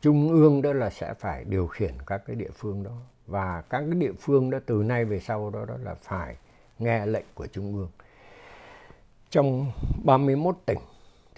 Trung 0.00 0.28
ương 0.28 0.62
đó 0.62 0.72
là 0.72 0.90
sẽ 0.90 1.14
phải 1.14 1.44
điều 1.44 1.66
khiển 1.66 1.94
các 2.06 2.22
cái 2.26 2.36
địa 2.36 2.50
phương 2.54 2.82
đó. 2.82 2.96
Và 3.26 3.62
các 3.70 3.78
cái 3.78 3.94
địa 4.00 4.12
phương 4.20 4.50
đó 4.50 4.58
từ 4.66 4.82
nay 4.82 5.04
về 5.04 5.20
sau 5.20 5.50
đó 5.50 5.64
đó 5.64 5.74
là 5.82 5.94
phải 5.94 6.36
nghe 6.78 7.06
lệnh 7.06 7.26
của 7.34 7.46
trung 7.46 7.76
ương. 7.76 7.90
Trong 9.30 9.72
31 10.04 10.56
tỉnh 10.66 10.78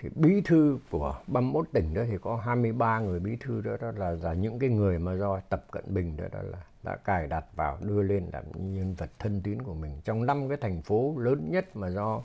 thì 0.02 0.08
bí 0.14 0.40
thư 0.40 0.78
của 0.90 1.20
31 1.26 1.66
tỉnh 1.72 1.94
đó 1.94 2.02
thì 2.08 2.18
có 2.18 2.36
23 2.36 3.00
người 3.00 3.20
bí 3.20 3.36
thư 3.40 3.60
đó, 3.60 3.76
đó 3.80 3.92
là, 3.96 4.10
là 4.10 4.34
những 4.34 4.58
cái 4.58 4.70
người 4.70 4.98
mà 4.98 5.14
do 5.14 5.40
Tập 5.40 5.64
Cận 5.70 5.84
Bình 5.86 6.16
đó, 6.16 6.24
đó 6.32 6.42
là 6.42 6.58
đã 6.82 6.96
cài 6.96 7.26
đặt 7.26 7.44
vào 7.56 7.78
đưa 7.80 8.02
lên 8.02 8.30
làm 8.32 8.44
nhân 8.74 8.94
vật 8.94 9.10
thân 9.18 9.40
tín 9.42 9.62
của 9.62 9.74
mình. 9.74 10.00
Trong 10.04 10.26
năm 10.26 10.48
cái 10.48 10.58
thành 10.60 10.82
phố 10.82 11.14
lớn 11.18 11.50
nhất 11.50 11.76
mà 11.76 11.90
do 11.90 12.22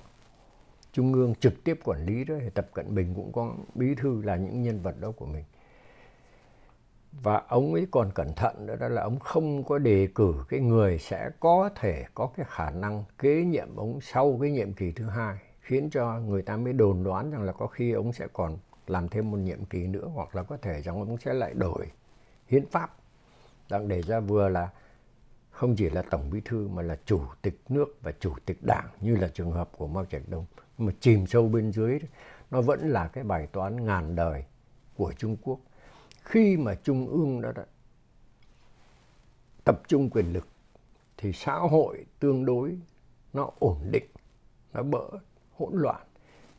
trung 0.91 1.13
ương 1.13 1.35
trực 1.35 1.63
tiếp 1.63 1.79
quản 1.83 2.05
lý 2.05 2.23
đó 2.23 2.35
thì 2.41 2.49
Tập 2.49 2.67
Cận 2.73 2.95
Bình 2.95 3.13
cũng 3.15 3.31
có 3.31 3.53
bí 3.75 3.95
thư 3.95 4.21
là 4.21 4.35
những 4.35 4.61
nhân 4.61 4.81
vật 4.81 4.95
đó 4.99 5.11
của 5.11 5.25
mình. 5.25 5.43
Và 7.11 7.41
ông 7.47 7.73
ấy 7.73 7.87
còn 7.91 8.11
cẩn 8.15 8.33
thận 8.33 8.67
đó, 8.67 8.75
đó 8.75 8.87
là 8.87 9.01
ông 9.01 9.19
không 9.19 9.63
có 9.63 9.77
đề 9.77 10.07
cử 10.15 10.33
cái 10.49 10.59
người 10.59 10.99
sẽ 10.99 11.29
có 11.39 11.69
thể 11.75 12.05
có 12.13 12.29
cái 12.37 12.45
khả 12.49 12.69
năng 12.69 13.03
kế 13.19 13.43
nhiệm 13.43 13.75
ông 13.75 14.01
sau 14.01 14.37
cái 14.41 14.51
nhiệm 14.51 14.73
kỳ 14.73 14.91
thứ 14.91 15.05
hai 15.05 15.46
khiến 15.67 15.89
cho 15.89 16.19
người 16.19 16.41
ta 16.41 16.57
mới 16.57 16.73
đồn 16.73 17.03
đoán 17.03 17.31
rằng 17.31 17.43
là 17.43 17.51
có 17.51 17.67
khi 17.67 17.91
ông 17.91 18.13
sẽ 18.13 18.27
còn 18.33 18.57
làm 18.87 19.09
thêm 19.09 19.31
một 19.31 19.37
nhiệm 19.37 19.65
kỳ 19.65 19.87
nữa 19.87 20.07
hoặc 20.13 20.35
là 20.35 20.43
có 20.43 20.57
thể 20.57 20.81
rằng 20.81 20.95
ông 20.95 21.17
sẽ 21.17 21.33
lại 21.33 21.53
đổi 21.53 21.91
hiến 22.47 22.65
pháp. 22.65 22.95
Đang 23.69 23.87
đề 23.87 24.01
ra 24.01 24.19
vừa 24.19 24.49
là 24.49 24.69
không 25.51 25.75
chỉ 25.75 25.89
là 25.89 26.01
tổng 26.01 26.29
bí 26.29 26.41
thư 26.45 26.67
mà 26.67 26.81
là 26.81 26.97
chủ 27.05 27.21
tịch 27.41 27.59
nước 27.69 27.97
và 28.01 28.11
chủ 28.19 28.33
tịch 28.45 28.57
đảng 28.61 28.87
như 29.01 29.15
là 29.15 29.27
trường 29.27 29.51
hợp 29.51 29.69
của 29.77 29.87
Mao 29.87 30.05
Trạch 30.05 30.21
Đông. 30.27 30.45
Mà 30.77 30.91
chìm 30.99 31.27
sâu 31.27 31.47
bên 31.49 31.71
dưới 31.71 31.99
nó 32.51 32.61
vẫn 32.61 32.89
là 32.89 33.07
cái 33.07 33.23
bài 33.23 33.47
toán 33.47 33.85
ngàn 33.85 34.15
đời 34.15 34.45
của 34.95 35.13
Trung 35.17 35.37
Quốc. 35.41 35.59
Khi 36.23 36.57
mà 36.57 36.75
Trung 36.75 37.07
ương 37.07 37.41
đó, 37.41 37.51
đã 37.55 37.65
tập 39.63 39.81
trung 39.87 40.09
quyền 40.09 40.33
lực 40.33 40.47
thì 41.17 41.33
xã 41.33 41.53
hội 41.55 42.05
tương 42.19 42.45
đối 42.45 42.77
nó 43.33 43.49
ổn 43.59 43.77
định 43.91 44.05
nó 44.73 44.83
bỡ 44.83 45.09
hỗn 45.57 45.73
loạn 45.73 46.01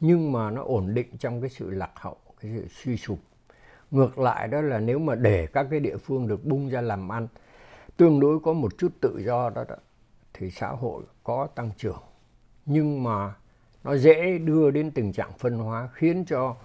nhưng 0.00 0.33
mà 0.33 0.50
nó 0.50 0.62
ổn 0.62 0.95
định 0.95 1.17
trong 1.19 1.40
cái 1.40 1.50
sự 1.50 1.71
lạc 1.71 1.90
hậu 1.95 2.17
cái 2.40 2.52
sự 2.57 2.67
suy 2.71 2.97
sụp. 2.97 3.19
Ngược 3.90 4.19
lại 4.19 4.49
đó 4.49 4.61
là 4.61 4.78
nếu 4.78 4.99
mà 4.99 5.14
để 5.14 5.47
các 5.47 5.67
cái 5.71 5.81
địa 5.81 5.97
phương 5.97 6.28
được 6.28 6.45
bung 6.45 6.69
ra 6.69 6.81
làm 6.81 7.12
ăn 7.12 7.28
tương 7.97 8.21
đối 8.21 8.40
có 8.40 8.52
một 8.52 8.78
chút 8.78 8.93
tự 9.00 9.23
do 9.26 9.50
đó, 9.50 9.64
đó 9.69 9.76
thì 10.35 10.50
xã 10.50 10.69
hội 10.69 11.02
có 11.25 11.49
tăng 11.55 11.71
trưởng. 11.76 12.02
Nhưng 12.67 13.02
mà 13.02 13.35
nó 13.85 13.97
dễ 13.97 14.38
đưa 14.38 14.71
đến 14.71 14.90
tình 14.90 15.12
trạng 15.12 15.33
phân 15.38 15.59
hóa 15.59 15.88
khiến 15.93 16.25
cho 16.25 16.57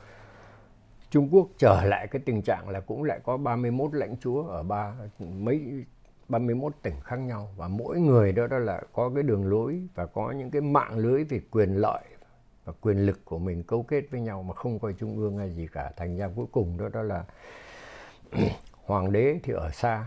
Trung 1.09 1.29
Quốc 1.31 1.47
trở 1.57 1.83
lại 1.85 2.07
cái 2.07 2.21
tình 2.25 2.41
trạng 2.41 2.69
là 2.69 2.79
cũng 2.79 3.03
lại 3.03 3.19
có 3.23 3.37
31 3.37 3.93
lãnh 3.93 4.17
chúa 4.17 4.43
ở 4.43 4.63
ba 4.63 4.93
mấy 5.19 5.85
31 6.29 6.73
tỉnh 6.81 6.93
khác 7.03 7.15
nhau. 7.15 7.49
Và 7.57 7.67
mỗi 7.67 7.99
người 7.99 8.31
đó 8.31 8.47
đó 8.47 8.57
là 8.57 8.81
có 8.93 9.11
cái 9.15 9.23
đường 9.23 9.45
lối 9.49 9.87
và 9.95 10.05
có 10.05 10.31
những 10.31 10.51
cái 10.51 10.61
mạng 10.61 10.97
lưới 10.97 11.23
về 11.23 11.41
quyền 11.51 11.75
lợi 11.75 12.03
và 12.65 12.73
quyền 12.81 13.05
lực 13.05 13.25
của 13.25 13.37
mình 13.37 13.63
cấu 13.63 13.83
kết 13.83 14.03
với 14.11 14.21
nhau 14.21 14.43
mà 14.43 14.53
không 14.53 14.79
coi 14.79 14.93
trung 14.93 15.17
ương 15.17 15.37
hay 15.37 15.49
gì 15.51 15.67
cả. 15.73 15.91
Thành 15.97 16.17
ra 16.17 16.29
cuối 16.35 16.45
cùng 16.51 16.77
đó 16.77 16.89
đó 16.89 17.01
là 17.01 17.25
hoàng 18.85 19.11
đế 19.11 19.39
thì 19.43 19.53
ở 19.53 19.71
xa, 19.71 20.05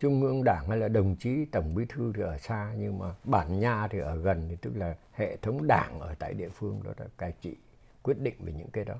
trung 0.00 0.22
ương 0.22 0.44
đảng 0.44 0.68
hay 0.68 0.78
là 0.78 0.88
đồng 0.88 1.16
chí, 1.16 1.44
tổng 1.44 1.74
bí 1.74 1.84
thư 1.88 2.12
thì 2.16 2.22
ở 2.22 2.38
xa, 2.38 2.72
nhưng 2.78 2.98
mà 2.98 3.06
bản 3.24 3.60
nha 3.60 3.88
thì 3.88 3.98
ở 3.98 4.16
gần, 4.16 4.46
thì 4.50 4.56
tức 4.56 4.72
là 4.76 4.94
hệ 5.12 5.36
thống 5.36 5.66
đảng 5.66 6.00
ở 6.00 6.14
tại 6.18 6.34
địa 6.34 6.48
phương 6.48 6.80
đó 6.84 6.90
là 6.98 7.06
cai 7.18 7.32
trị, 7.40 7.56
quyết 8.02 8.18
định 8.18 8.34
về 8.40 8.52
những 8.52 8.70
cái 8.72 8.84
đó. 8.84 8.94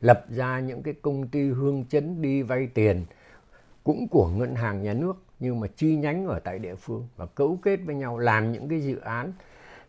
Lập 0.00 0.24
ra 0.28 0.60
những 0.60 0.82
cái 0.82 0.94
công 1.02 1.28
ty 1.28 1.50
hương 1.50 1.84
chấn 1.84 2.22
đi 2.22 2.42
vay 2.42 2.66
tiền 2.66 3.04
cũng 3.84 4.08
của 4.08 4.28
ngân 4.28 4.54
hàng 4.54 4.82
nhà 4.82 4.92
nước, 4.92 5.16
nhưng 5.40 5.60
mà 5.60 5.66
chi 5.76 5.96
nhánh 5.96 6.26
ở 6.26 6.40
tại 6.40 6.58
địa 6.58 6.74
phương 6.74 7.08
và 7.16 7.26
cấu 7.26 7.58
kết 7.62 7.76
với 7.76 7.94
nhau, 7.94 8.18
làm 8.18 8.52
những 8.52 8.68
cái 8.68 8.80
dự 8.80 8.98
án 8.98 9.32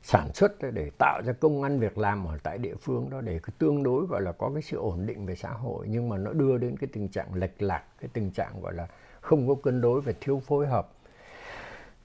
sản 0.01 0.33
xuất 0.33 0.51
để 0.73 0.91
tạo 0.97 1.21
ra 1.25 1.33
công 1.33 1.63
ăn 1.63 1.79
việc 1.79 1.97
làm 1.97 2.25
ở 2.25 2.37
tại 2.43 2.57
địa 2.57 2.75
phương 2.75 3.09
đó 3.09 3.21
để 3.21 3.39
tương 3.57 3.83
đối 3.83 4.05
gọi 4.05 4.21
là 4.21 4.31
có 4.31 4.51
cái 4.53 4.61
sự 4.61 4.77
ổn 4.77 5.05
định 5.05 5.25
về 5.25 5.35
xã 5.35 5.49
hội 5.49 5.85
nhưng 5.89 6.09
mà 6.09 6.17
nó 6.17 6.33
đưa 6.33 6.57
đến 6.57 6.77
cái 6.77 6.89
tình 6.93 7.07
trạng 7.07 7.33
lệch 7.33 7.61
lạc 7.61 7.83
cái 7.99 8.09
tình 8.13 8.31
trạng 8.31 8.61
gọi 8.61 8.73
là 8.73 8.87
không 9.21 9.47
có 9.47 9.55
cân 9.63 9.81
đối 9.81 10.01
và 10.01 10.13
thiếu 10.21 10.41
phối 10.45 10.67
hợp. 10.67 10.89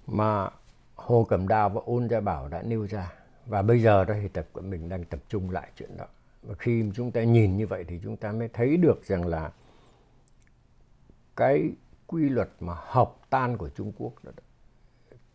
Mà 0.06 0.50
Hồ 0.94 1.24
Cẩm 1.24 1.48
Đào 1.48 1.68
và 1.68 1.80
Ôn 1.84 2.08
Gia 2.08 2.20
Bảo 2.20 2.48
đã 2.48 2.62
nêu 2.62 2.86
ra 2.86 3.12
và 3.46 3.62
bây 3.62 3.82
giờ 3.82 4.04
đó 4.04 4.14
thì 4.22 4.28
tập 4.28 4.46
của 4.52 4.60
mình 4.60 4.88
đang 4.88 5.04
tập 5.04 5.20
trung 5.28 5.50
lại 5.50 5.70
chuyện 5.76 5.96
đó. 5.96 6.06
Và 6.42 6.54
khi 6.54 6.84
chúng 6.94 7.10
ta 7.10 7.22
nhìn 7.22 7.56
như 7.56 7.66
vậy 7.66 7.84
thì 7.88 8.00
chúng 8.02 8.16
ta 8.16 8.32
mới 8.32 8.48
thấy 8.48 8.76
được 8.76 9.04
rằng 9.04 9.26
là 9.26 9.52
cái 11.36 11.70
quy 12.06 12.28
luật 12.28 12.48
mà 12.60 12.74
học 12.76 13.20
tan 13.30 13.56
của 13.56 13.68
Trung 13.68 13.92
Quốc 13.98 14.12
đó, 14.22 14.32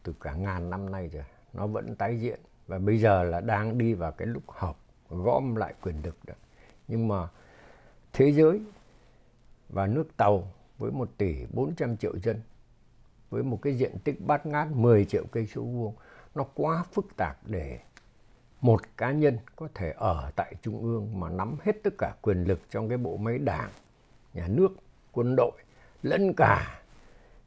từ 0.03 0.13
cả 0.19 0.33
ngàn 0.33 0.69
năm 0.69 0.91
nay 0.91 1.07
rồi 1.07 1.23
nó 1.53 1.67
vẫn 1.67 1.95
tái 1.95 2.19
diễn. 2.19 2.39
Và 2.67 2.79
bây 2.79 2.97
giờ 2.97 3.23
là 3.23 3.41
đang 3.41 3.77
đi 3.77 3.93
vào 3.93 4.11
cái 4.11 4.27
lúc 4.27 4.43
học 4.47 4.79
gom 5.09 5.55
lại 5.55 5.73
quyền 5.81 6.01
lực 6.03 6.17
đó. 6.27 6.33
Nhưng 6.87 7.07
mà 7.07 7.27
thế 8.13 8.31
giới 8.31 8.61
và 9.69 9.87
nước 9.87 10.17
tàu 10.17 10.51
với 10.77 10.91
1 10.91 11.09
tỷ 11.17 11.45
400 11.53 11.97
triệu 11.97 12.19
dân 12.19 12.41
với 13.29 13.43
một 13.43 13.59
cái 13.61 13.77
diện 13.77 13.91
tích 14.03 14.21
bát 14.27 14.45
ngát 14.45 14.71
10 14.71 15.05
triệu 15.05 15.23
cây 15.31 15.47
số 15.47 15.61
vuông 15.61 15.95
nó 16.35 16.43
quá 16.53 16.83
phức 16.91 17.17
tạp 17.17 17.37
để 17.45 17.79
một 18.61 18.81
cá 18.97 19.11
nhân 19.11 19.37
có 19.55 19.67
thể 19.73 19.93
ở 19.97 20.31
tại 20.35 20.55
trung 20.61 20.81
ương 20.81 21.19
mà 21.19 21.29
nắm 21.29 21.57
hết 21.63 21.83
tất 21.83 21.93
cả 21.97 22.15
quyền 22.21 22.43
lực 22.43 22.59
trong 22.69 22.89
cái 22.89 22.97
bộ 22.97 23.17
máy 23.17 23.37
đảng, 23.37 23.69
nhà 24.33 24.47
nước, 24.47 24.67
quân 25.11 25.35
đội 25.37 25.51
lẫn 26.03 26.33
cả 26.33 26.81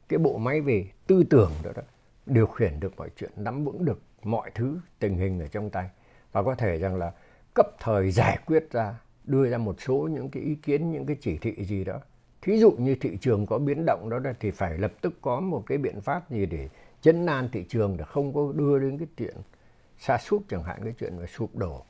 cái 0.07 0.19
bộ 0.19 0.37
máy 0.37 0.61
về 0.61 0.87
tư 1.07 1.23
tưởng 1.29 1.51
đó, 1.63 1.71
đó 1.75 1.81
điều 2.25 2.47
khiển 2.47 2.79
được 2.79 2.97
mọi 2.97 3.09
chuyện, 3.15 3.31
nắm 3.35 3.65
vững 3.65 3.85
được 3.85 4.01
mọi 4.23 4.51
thứ 4.55 4.79
tình 4.99 5.17
hình 5.17 5.39
ở 5.39 5.47
trong 5.47 5.69
tay. 5.69 5.89
Và 6.31 6.43
có 6.43 6.55
thể 6.55 6.77
rằng 6.77 6.95
là 6.95 7.11
cấp 7.53 7.65
thời 7.79 8.11
giải 8.11 8.37
quyết 8.45 8.71
ra 8.71 8.95
đưa 9.23 9.49
ra 9.49 9.57
một 9.57 9.75
số 9.81 10.09
những 10.11 10.29
cái 10.29 10.43
ý 10.43 10.55
kiến 10.55 10.91
những 10.91 11.05
cái 11.05 11.17
chỉ 11.21 11.37
thị 11.37 11.65
gì 11.65 11.83
đó. 11.83 11.99
Thí 12.41 12.57
dụ 12.57 12.71
như 12.71 12.95
thị 12.95 13.17
trường 13.21 13.45
có 13.45 13.57
biến 13.57 13.83
động 13.85 14.09
đó 14.09 14.19
là 14.23 14.33
thì 14.39 14.51
phải 14.51 14.77
lập 14.77 14.93
tức 15.01 15.13
có 15.21 15.39
một 15.39 15.63
cái 15.65 15.77
biện 15.77 16.01
pháp 16.01 16.29
gì 16.29 16.45
để 16.45 16.69
chấn 17.01 17.25
an 17.25 17.49
thị 17.51 17.65
trường 17.69 17.97
để 17.97 18.05
không 18.05 18.33
có 18.33 18.51
đưa 18.55 18.79
đến 18.79 18.97
cái 18.97 19.07
chuyện 19.17 19.35
sa 19.97 20.17
sút 20.17 20.41
chẳng 20.49 20.63
hạn 20.63 20.79
cái 20.83 20.93
chuyện 20.99 21.17
mà 21.17 21.25
sụp 21.25 21.55
đổ. 21.55 21.85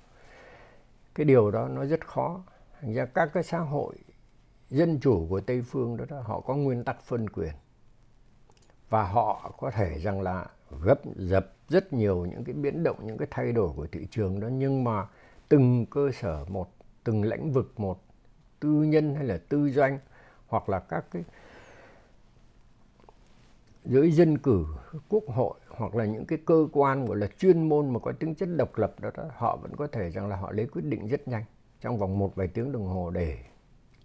Cái 1.16 1.26
điều 1.26 1.52
đó 1.52 1.68
nó 1.68 1.86
rất 1.86 2.08
khó. 2.08 2.44
Thành 2.82 2.94
ra 2.94 3.06
các 3.06 3.30
cái 3.34 3.44
xã 3.44 3.60
hội 3.60 3.96
dân 4.70 5.00
chủ 5.00 5.28
của 5.30 5.40
tây 5.40 5.62
phương 5.62 5.98
đó, 5.98 6.06
đó 6.10 6.22
họ 6.22 6.40
có 6.40 6.56
nguyên 6.56 6.84
tắc 6.84 7.02
phân 7.02 7.30
quyền 7.30 7.54
và 8.92 9.04
họ 9.04 9.52
có 9.58 9.72
thể 9.72 10.00
rằng 10.00 10.22
là 10.22 10.46
gấp 10.84 11.00
dập 11.16 11.54
rất 11.70 11.94
nhiều 11.94 12.26
những 12.26 12.44
cái 12.44 12.56
biến 12.56 12.84
động 12.84 12.98
những 13.04 13.18
cái 13.18 13.28
thay 13.32 13.52
đổi 13.52 13.70
của 13.76 13.88
thị 13.92 14.08
trường 14.12 14.40
đó. 14.40 14.48
Nhưng 14.48 14.84
mà 14.84 15.08
từng 15.50 15.86
cơ 15.86 16.12
sở 16.12 16.46
một 16.50 16.70
từng 17.04 17.24
lĩnh 17.24 17.52
vực 17.52 17.80
một 17.80 18.04
tư 18.60 18.70
nhân 18.70 19.16
hay 19.16 19.26
là 19.26 19.40
tư 19.50 19.70
doanh 19.70 20.00
hoặc 20.48 20.70
là 20.70 20.80
các 20.80 21.06
cái 21.12 21.24
giới 23.86 24.12
dân 24.12 24.38
cử 24.38 24.66
quốc 25.10 25.24
hội 25.28 25.60
hoặc 25.70 25.96
là 25.96 26.06
những 26.06 26.26
cái 26.26 26.40
cơ 26.46 26.68
quan 26.72 27.06
gọi 27.06 27.18
là 27.18 27.28
chuyên 27.38 27.70
môn 27.70 27.94
mà 27.94 28.00
có 28.00 28.12
tính 28.12 28.36
chất 28.36 28.50
độc 28.58 28.78
lập 28.78 29.00
đó, 29.00 29.10
đó 29.18 29.24
họ 29.36 29.58
vẫn 29.62 29.76
có 29.76 29.88
thể 29.88 30.10
rằng 30.10 30.28
là 30.28 30.36
họ 30.36 30.52
lấy 30.52 30.68
quyết 30.68 30.86
định 30.86 31.08
rất 31.08 31.28
nhanh 31.28 31.44
trong 31.82 31.98
vòng 31.98 32.20
một 32.20 32.36
vài 32.36 32.48
tiếng 32.48 32.72
đồng 32.72 32.88
hồ 32.88 33.10
để 33.10 33.38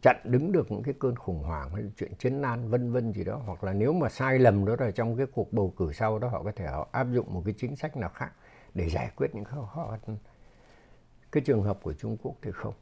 chặn 0.07 0.17
đứng 0.25 0.53
được 0.53 0.73
những 0.73 0.83
cái 0.83 0.95
cơn 0.99 1.17
khủng 1.17 1.43
hoảng 1.43 1.71
hay 1.75 1.85
chuyện 1.97 2.15
chiến 2.15 2.41
nan 2.41 2.69
vân 2.71 2.93
vân 2.93 3.13
gì 3.13 3.25
đó, 3.25 3.41
hoặc 3.47 3.65
là 3.65 3.73
nếu 3.73 3.93
mà 3.93 4.09
sai 4.09 4.39
lầm 4.39 4.65
đó 4.65 4.77
là 4.79 4.91
trong 4.91 5.17
cái 5.17 5.27
cuộc 5.27 5.53
bầu 5.53 5.75
cử 5.77 5.93
sau 5.93 6.19
đó 6.19 6.29
họ 6.29 6.43
có 6.43 6.53
thể 6.57 6.67
họ 6.67 6.89
áp 6.93 7.07
dụng 7.13 7.35
một 7.35 7.43
cái 7.45 7.55
chính 7.59 7.77
sách 7.77 7.97
nào 7.97 8.11
khác 8.15 8.33
để 8.75 8.89
giải 8.89 9.11
quyết 9.17 9.35
những 9.35 9.45
khó 9.45 9.97
khăn. 10.07 10.17
Cái 11.33 11.43
trường 11.47 11.63
hợp 11.63 11.79
của 11.83 11.93
Trung 11.93 12.17
Quốc 12.23 12.35
thì 12.43 12.51
không. 12.53 12.75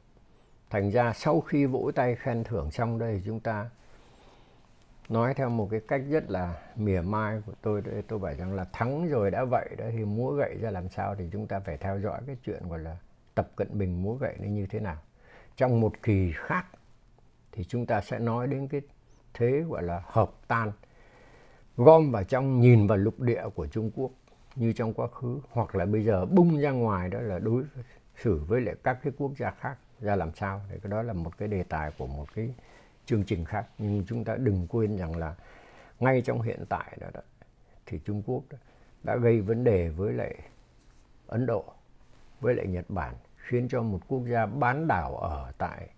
Thành 0.71 0.90
ra 0.90 1.12
sau 1.12 1.40
khi 1.40 1.66
vỗ 1.66 1.90
tay 1.95 2.16
khen 2.16 2.45
thưởng 2.45 2.71
xong 2.71 2.99
đây 2.99 3.23
chúng 3.26 3.40
ta 3.40 3.71
nói 5.09 5.35
theo 5.35 5.49
một 5.49 5.69
cái 5.71 5.81
cách 5.88 6.02
rất 6.09 6.31
là 6.31 6.62
mỉa 6.76 7.00
mai 7.00 7.40
của 7.47 7.52
tôi 7.62 7.83
tôi 8.09 8.19
bảo 8.19 8.35
rằng 8.35 8.54
là 8.54 8.64
thắng 8.73 9.09
rồi 9.09 9.31
đã 9.31 9.45
vậy 9.45 9.69
đó, 9.78 9.85
thì 9.93 10.04
múa 10.04 10.31
gậy 10.31 10.59
ra 10.61 10.71
làm 10.71 10.88
sao 10.88 11.14
thì 11.14 11.28
chúng 11.33 11.47
ta 11.47 11.61
phải 11.61 11.76
theo 11.76 12.00
dõi 12.00 12.21
cái 12.26 12.37
chuyện 12.45 12.69
gọi 12.69 12.78
là 12.78 12.97
tập 13.35 13.50
cận 13.57 13.78
bình 13.78 14.02
múa 14.02 14.14
gậy 14.14 14.35
nó 14.38 14.49
như 14.49 14.66
thế 14.66 14.81
nào. 14.81 14.97
Trong 15.57 15.81
một 15.81 15.93
kỳ 16.02 16.33
khác 16.37 16.66
thì 17.54 17.64
chúng 17.64 17.87
ta 17.87 18.00
sẽ 18.00 18.18
nói 18.18 18.46
đến 18.46 18.68
cái 18.68 18.80
thế 19.34 19.64
gọi 19.68 19.82
là 19.82 20.02
hợp 20.06 20.30
tan 20.49 20.73
gom 21.76 22.11
vào 22.11 22.25
trong 22.25 22.61
nhìn 22.61 22.87
vào 22.87 22.99
lục 22.99 23.20
địa 23.20 23.42
của 23.54 23.66
Trung 23.66 23.90
Quốc 23.94 24.11
như 24.56 24.73
trong 24.73 24.94
quá 24.94 25.08
khứ 25.08 25.40
hoặc 25.50 25.75
là 25.75 25.87
bây 25.87 26.04
giờ 26.04 26.26
bung 26.26 26.61
ra 26.61 26.70
ngoài 26.70 27.08
đó 27.08 27.20
là 27.20 27.38
đối 27.38 27.64
xử 28.16 28.44
với 28.46 28.61
lại 28.61 28.75
các 28.84 28.99
cái 29.02 29.12
quốc 29.18 29.32
gia 29.38 29.50
khác 29.50 29.76
ra 30.00 30.16
làm 30.16 30.34
sao? 30.34 30.61
Thì 30.70 30.76
cái 30.82 30.90
đó 30.90 31.02
là 31.02 31.12
một 31.12 31.38
cái 31.38 31.49
đề 31.49 31.62
tài 31.62 31.90
của 31.99 32.06
một 32.06 32.34
cái 32.34 32.54
chương 33.06 33.25
trình 33.25 33.44
khác. 33.44 33.66
Nhưng 33.78 34.04
chúng 34.06 34.25
ta 34.25 34.37
đừng 34.37 34.66
quên 34.66 34.96
rằng 34.96 35.16
là 35.16 35.34
ngay 36.00 36.23
trong 36.23 36.42
hiện 36.42 36.64
tại 36.68 36.96
đó, 37.00 37.06
đó 37.14 37.20
thì 37.87 38.00
Trung 38.04 38.23
Quốc 38.26 38.42
đó, 38.50 38.58
đã 39.02 39.16
gây 39.16 39.40
vấn 39.40 39.64
đề 39.64 39.88
với 39.88 40.12
lại 40.12 40.34
Ấn 41.26 41.46
Độ 41.46 41.64
với 42.40 42.54
lại 42.54 42.66
Nhật 42.66 42.84
Bản 42.88 43.14
khiến 43.37 43.68
cho 43.68 43.82
một 43.82 44.00
quốc 44.08 44.23
gia 44.26 44.46
bán 44.46 44.88
đảo 44.88 45.16
ở 45.16 45.52
tại 45.58 45.88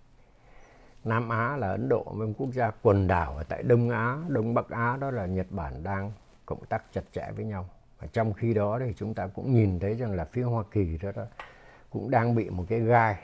Nam 1.06 1.28
Á 1.28 1.56
là 1.56 1.68
Ấn 1.68 1.88
Độ 1.88 2.04
với 2.16 2.34
quốc 2.38 2.48
gia 2.52 2.70
quần 2.70 3.06
đảo 3.06 3.36
ở 3.36 3.42
tại 3.42 3.62
Đông 3.62 3.90
Á, 3.90 4.18
Đông 4.28 4.54
Bắc 4.54 4.70
Á 4.70 4.96
đó 5.00 5.10
là 5.10 5.26
Nhật 5.26 5.46
Bản 5.50 5.82
đang 5.82 6.12
cộng 6.46 6.64
tác 6.66 6.84
chặt 6.92 7.02
chẽ 7.12 7.30
với 7.36 7.44
nhau. 7.44 7.68
Và 8.00 8.06
trong 8.12 8.32
khi 8.32 8.54
đó 8.54 8.78
thì 8.78 8.94
chúng 8.96 9.14
ta 9.14 9.26
cũng 9.26 9.54
nhìn 9.54 9.78
thấy 9.78 9.94
rằng 9.94 10.12
là 10.12 10.25
phía 10.25 10.42
Hoa 10.42 10.64
Kỳ 10.70 10.98
đó, 11.02 11.12
đó 11.16 11.25
cũng 11.90 12.10
đang 12.10 12.34
bị 12.34 12.50
một 12.50 12.64
cái 12.68 12.80
gai 12.80 13.16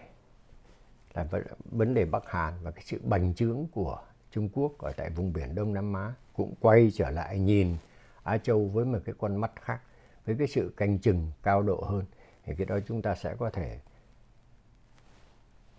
là 1.14 1.26
vấn 1.64 1.94
đề 1.94 2.04
Bắc 2.04 2.30
Hàn 2.30 2.52
và 2.62 2.70
cái 2.70 2.82
sự 2.86 3.00
bành 3.04 3.34
trướng 3.34 3.66
của 3.72 3.98
Trung 4.30 4.48
Quốc 4.52 4.78
ở 4.78 4.92
tại 4.92 5.10
vùng 5.10 5.32
biển 5.32 5.54
Đông 5.54 5.74
Nam 5.74 5.94
Á 5.94 6.12
cũng 6.32 6.54
quay 6.60 6.90
trở 6.94 7.10
lại 7.10 7.38
nhìn 7.38 7.76
Á 8.22 8.38
Châu 8.38 8.68
với 8.68 8.84
một 8.84 8.98
cái 9.04 9.14
con 9.18 9.36
mắt 9.36 9.52
khác, 9.60 9.80
với 10.26 10.36
cái 10.38 10.46
sự 10.46 10.74
canh 10.76 10.98
chừng 10.98 11.32
cao 11.42 11.62
độ 11.62 11.84
hơn. 11.88 12.04
Thì 12.44 12.54
cái 12.54 12.66
đó 12.66 12.78
chúng 12.86 13.02
ta 13.02 13.14
sẽ 13.14 13.34
có 13.38 13.50
thể 13.50 13.80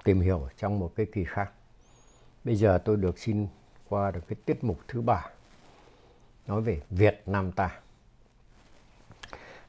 tìm 0.03 0.21
hiểu 0.21 0.47
trong 0.57 0.79
một 0.79 0.91
cái 0.95 1.05
kỳ 1.13 1.23
khác. 1.23 1.51
Bây 2.43 2.55
giờ 2.55 2.77
tôi 2.85 2.97
được 2.97 3.19
xin 3.19 3.47
qua 3.89 4.11
được 4.11 4.21
cái 4.27 4.37
tiết 4.45 4.63
mục 4.63 4.77
thứ 4.87 5.01
ba 5.01 5.29
nói 6.47 6.61
về 6.61 6.81
Việt 6.89 7.23
Nam 7.25 7.51
ta. 7.51 7.79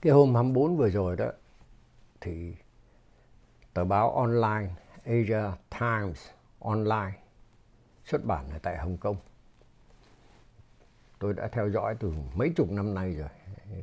Cái 0.01 0.13
hôm 0.13 0.35
24 0.35 0.77
vừa 0.77 0.91
rồi 0.91 1.17
đó, 1.17 1.31
thì 2.21 2.55
tờ 3.75 3.85
báo 3.85 4.11
online, 4.11 4.75
Asia 5.05 5.43
Times 5.81 6.29
Online 6.59 7.13
xuất 8.05 8.25
bản 8.25 8.51
ở 8.51 8.59
tại 8.63 8.79
Hồng 8.79 8.97
Kông. 8.97 9.17
Tôi 11.19 11.35
đã 11.35 11.49
theo 11.49 11.71
dõi 11.71 11.97
từ 12.01 12.13
mấy 12.35 12.53
chục 12.57 12.71
năm 12.71 12.95
nay 12.95 13.15
rồi. 13.15 13.29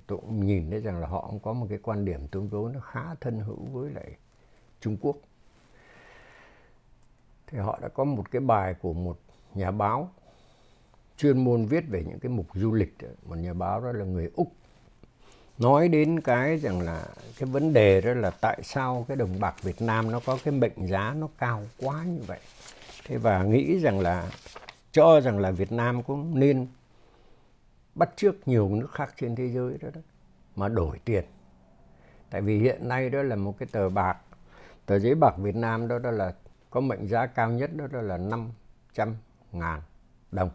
Tôi 0.08 0.18
cũng 0.18 0.46
nhìn 0.46 0.70
thấy 0.72 0.80
rằng 0.80 1.00
là 1.00 1.08
họ 1.08 1.28
cũng 1.30 1.40
có 1.40 1.54
một 1.54 1.66
cái 1.70 1.80
quan 1.84 2.06
điểm 2.06 2.28
tương 2.28 2.50
đối 2.50 2.74
nó 2.74 2.80
khá 2.80 3.16
thân 3.22 3.40
hữu 3.40 3.66
với 3.66 3.92
lại 3.92 4.18
Trung 4.80 4.98
Quốc. 5.02 5.18
Thì 7.52 7.60
họ 7.60 7.80
đã 7.82 7.88
có 7.88 8.04
một 8.04 8.32
cái 8.32 8.40
bài 8.40 8.76
của 8.82 8.94
một 8.94 9.20
nhà 9.56 9.72
báo 9.72 10.10
chuyên 11.18 11.44
môn 11.44 11.66
viết 11.66 11.84
về 11.90 12.04
những 12.08 12.20
cái 12.20 12.30
mục 12.30 12.46
du 12.54 12.74
lịch. 12.74 12.98
Một 13.26 13.36
nhà 13.36 13.54
báo 13.54 13.82
đó 13.82 13.92
là 13.92 14.06
người 14.06 14.32
Úc. 14.36 14.52
Nói 15.58 15.88
đến 15.88 16.20
cái 16.20 16.58
rằng 16.58 16.82
là 16.82 17.06
cái 17.40 17.50
vấn 17.50 17.74
đề 17.74 18.02
đó 18.02 18.14
là 18.14 18.32
tại 18.42 18.60
sao 18.64 19.06
cái 19.08 19.18
đồng 19.18 19.40
bạc 19.40 19.56
Việt 19.64 19.82
Nam 19.82 20.12
nó 20.12 20.20
có 20.26 20.38
cái 20.44 20.54
mệnh 20.54 20.88
giá 20.88 21.16
nó 21.18 21.28
cao 21.38 21.64
quá 21.80 22.04
như 22.04 22.22
vậy. 22.28 22.40
Thế 23.06 23.18
và 23.18 23.44
nghĩ 23.44 23.80
rằng 23.80 24.00
là 24.00 24.32
cho 24.92 25.22
rằng 25.22 25.40
là 25.40 25.52
Việt 25.52 25.72
Nam 25.72 26.04
cũng 26.04 26.40
nên 26.40 26.68
bắt 27.96 28.10
trước 28.16 28.48
nhiều 28.48 28.70
nước 28.70 28.92
khác 28.92 29.14
trên 29.20 29.36
thế 29.36 29.50
giới 29.50 29.78
đó, 29.82 29.90
đó 29.94 30.02
mà 30.56 30.68
đổi 30.68 31.00
tiền. 31.06 31.24
Tại 32.30 32.42
vì 32.42 32.60
hiện 32.60 32.88
nay 32.88 33.10
đó 33.10 33.22
là 33.22 33.36
một 33.36 33.58
cái 33.60 33.68
tờ 33.72 33.90
bạc 33.90 34.18
tờ 34.86 35.00
giấy 35.00 35.16
bạc 35.16 35.34
Việt 35.38 35.56
Nam 35.56 35.88
đó 35.88 36.00
đó 36.00 36.12
là 36.12 36.34
có 36.72 36.80
mệnh 36.80 37.08
giá 37.08 37.26
cao 37.26 37.50
nhất 37.50 37.70
đó 37.76 38.02
là 38.02 38.18
500 38.18 39.16
ngàn 39.52 39.82
đồng. 40.32 40.50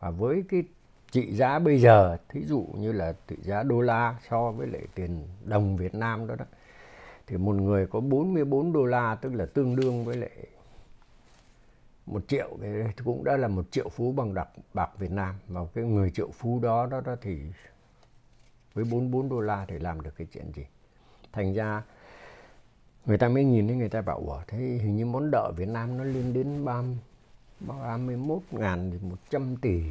Và 0.00 0.10
với 0.10 0.44
cái 0.48 0.64
trị 1.10 1.32
giá 1.34 1.58
bây 1.58 1.78
giờ 1.78 2.16
thí 2.28 2.44
dụ 2.44 2.66
như 2.74 2.92
là 2.92 3.12
trị 3.28 3.36
giá 3.42 3.62
đô 3.62 3.80
la 3.80 4.20
so 4.28 4.50
với 4.50 4.66
lại 4.66 4.82
tiền 4.94 5.28
đồng 5.44 5.76
Việt 5.76 5.94
Nam 5.94 6.26
đó 6.26 6.34
đó 6.34 6.44
thì 7.26 7.36
một 7.36 7.54
người 7.54 7.86
có 7.86 8.00
44 8.00 8.72
đô 8.72 8.84
la 8.84 9.14
tức 9.14 9.34
là 9.34 9.46
tương 9.46 9.76
đương 9.76 10.04
với 10.04 10.16
lại 10.16 10.30
một 12.06 12.28
triệu 12.28 12.48
thì 12.62 12.68
cũng 13.04 13.24
đã 13.24 13.36
là 13.36 13.48
một 13.48 13.70
triệu 13.70 13.88
phú 13.88 14.12
bằng 14.12 14.34
đặc 14.34 14.48
bạc 14.74 14.90
Việt 14.98 15.10
Nam. 15.10 15.34
Và 15.48 15.60
cái 15.74 15.84
người 15.84 16.10
triệu 16.10 16.30
phú 16.30 16.60
đó 16.62 16.86
đó, 16.86 17.00
đó 17.00 17.16
thì 17.20 17.42
với 18.74 18.84
44 18.84 19.28
đô 19.28 19.40
la 19.40 19.66
thì 19.68 19.78
làm 19.78 20.00
được 20.00 20.16
cái 20.16 20.26
chuyện 20.32 20.52
gì? 20.52 20.66
Thành 21.32 21.54
ra 21.54 21.82
người 23.06 23.18
ta 23.18 23.28
mới 23.28 23.44
nhìn 23.44 23.68
thấy 23.68 23.76
người 23.76 23.88
ta 23.88 24.02
bảo 24.02 24.18
ủa 24.18 24.40
thế 24.46 24.58
hình 24.58 24.96
như 24.96 25.06
món 25.06 25.30
nợ 25.30 25.52
Việt 25.56 25.68
Nam 25.68 25.98
nó 25.98 26.04
lên 26.04 26.32
đến 26.32 26.64
30, 26.64 26.96
31 27.60 28.42
ngàn 28.50 28.90
thì 28.90 28.98
100 29.08 29.56
tỷ 29.56 29.82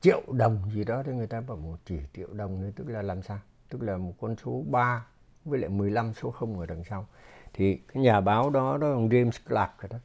triệu 0.00 0.22
đồng 0.32 0.70
gì 0.74 0.84
đó. 0.84 1.02
Thì 1.06 1.12
người 1.12 1.26
ta 1.26 1.40
bảo 1.40 1.56
một 1.56 1.76
chỉ 1.84 1.98
triệu 2.16 2.28
đồng 2.32 2.60
thì 2.62 2.70
tức 2.76 2.88
là 2.88 3.02
làm 3.02 3.22
sao? 3.22 3.38
Tức 3.68 3.82
là 3.82 3.96
một 3.96 4.12
con 4.20 4.36
số 4.44 4.62
3 4.70 5.06
với 5.44 5.58
lại 5.58 5.70
15 5.70 6.14
số 6.14 6.30
0 6.30 6.60
ở 6.60 6.66
đằng 6.66 6.84
sau. 6.84 7.06
Thì 7.52 7.76
cái 7.76 8.02
nhà 8.02 8.20
báo 8.20 8.50
đó 8.50 8.78
đó 8.78 8.92
ông 8.92 9.08
James 9.08 9.38
Clark 9.48 9.90
đó 9.90 9.98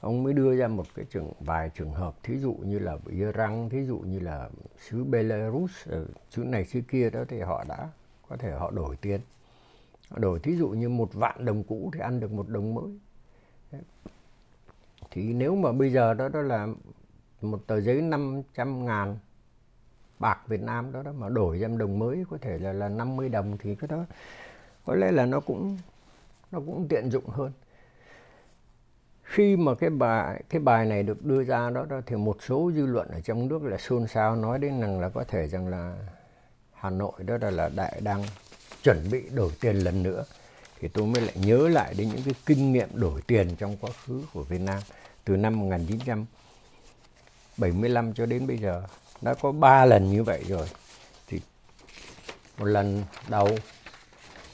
ông 0.00 0.22
mới 0.22 0.32
đưa 0.32 0.56
ra 0.56 0.68
một 0.68 0.86
cái 0.94 1.04
trường 1.10 1.32
vài 1.40 1.70
trường 1.74 1.92
hợp 1.92 2.14
thí 2.22 2.38
dụ 2.38 2.52
như 2.52 2.78
là 2.78 2.96
Iran 3.06 3.68
thí 3.68 3.84
dụ 3.84 3.98
như 3.98 4.18
là 4.18 4.48
xứ 4.78 5.04
Belarus 5.04 5.88
ờ, 5.88 6.06
xứ 6.30 6.44
này 6.44 6.64
xứ 6.64 6.80
kia 6.88 7.10
đó 7.10 7.24
thì 7.28 7.40
họ 7.40 7.64
đã 7.68 7.88
có 8.28 8.36
thể 8.36 8.50
họ 8.50 8.70
đổi 8.70 8.96
tiền 8.96 9.20
đổi 10.10 10.38
thí 10.38 10.56
dụ 10.56 10.68
như 10.68 10.88
một 10.88 11.14
vạn 11.14 11.44
đồng 11.44 11.64
cũ 11.64 11.90
thì 11.94 12.00
ăn 12.00 12.20
được 12.20 12.32
một 12.32 12.48
đồng 12.48 12.74
mới. 12.74 12.98
Thì 15.10 15.32
nếu 15.32 15.56
mà 15.56 15.72
bây 15.72 15.92
giờ 15.92 16.14
đó 16.14 16.28
đó 16.28 16.40
là 16.40 16.68
một 17.40 17.66
tờ 17.66 17.80
giấy 17.80 18.02
500 18.02 18.84
ngàn 18.84 19.18
bạc 20.18 20.40
Việt 20.46 20.62
Nam 20.62 20.92
đó 20.92 21.02
đó 21.02 21.12
mà 21.12 21.28
đổi 21.28 21.60
ra 21.60 21.68
đồng 21.78 21.98
mới 21.98 22.24
có 22.30 22.38
thể 22.40 22.58
là 22.58 22.72
là 22.72 22.88
50 22.88 23.28
đồng 23.28 23.58
thì 23.58 23.74
cái 23.74 23.88
đó 23.88 24.04
có 24.84 24.94
lẽ 24.94 25.12
là 25.12 25.26
nó 25.26 25.40
cũng 25.40 25.78
nó 26.52 26.60
cũng 26.66 26.86
tiện 26.88 27.10
dụng 27.10 27.26
hơn. 27.26 27.52
Khi 29.22 29.56
mà 29.56 29.74
cái 29.74 29.90
bài 29.90 30.44
cái 30.48 30.60
bài 30.60 30.86
này 30.86 31.02
được 31.02 31.24
đưa 31.24 31.44
ra 31.44 31.70
đó, 31.70 31.86
đó 31.88 32.00
thì 32.06 32.16
một 32.16 32.36
số 32.42 32.72
dư 32.74 32.86
luận 32.86 33.08
ở 33.08 33.20
trong 33.20 33.48
nước 33.48 33.62
là 33.62 33.78
xôn 33.78 34.06
xao 34.06 34.36
nói 34.36 34.58
đến 34.58 34.80
rằng 34.80 35.00
là 35.00 35.08
có 35.08 35.24
thể 35.24 35.48
rằng 35.48 35.68
là 35.68 35.96
Hà 36.72 36.90
Nội 36.90 37.12
đó 37.26 37.36
là, 37.40 37.50
là 37.50 37.68
đại 37.68 38.00
đang 38.04 38.22
chuẩn 38.86 39.10
bị 39.10 39.22
đổi 39.34 39.52
tiền 39.60 39.76
lần 39.76 40.02
nữa 40.02 40.24
thì 40.80 40.88
tôi 40.88 41.06
mới 41.06 41.22
lại 41.22 41.34
nhớ 41.36 41.68
lại 41.68 41.94
đến 41.98 42.08
những 42.08 42.22
cái 42.24 42.34
kinh 42.46 42.72
nghiệm 42.72 42.88
đổi 42.94 43.20
tiền 43.26 43.56
trong 43.58 43.76
quá 43.80 43.90
khứ 44.04 44.22
của 44.32 44.42
Việt 44.42 44.60
Nam 44.60 44.82
từ 45.24 45.36
năm 45.36 45.60
1975 45.60 48.14
cho 48.14 48.26
đến 48.26 48.46
bây 48.46 48.58
giờ. 48.58 48.82
Đã 49.20 49.34
có 49.34 49.52
3 49.52 49.84
lần 49.84 50.10
như 50.10 50.22
vậy 50.22 50.44
rồi. 50.48 50.68
Thì 51.28 51.40
một 52.58 52.64
lần 52.64 53.04
đầu 53.28 53.48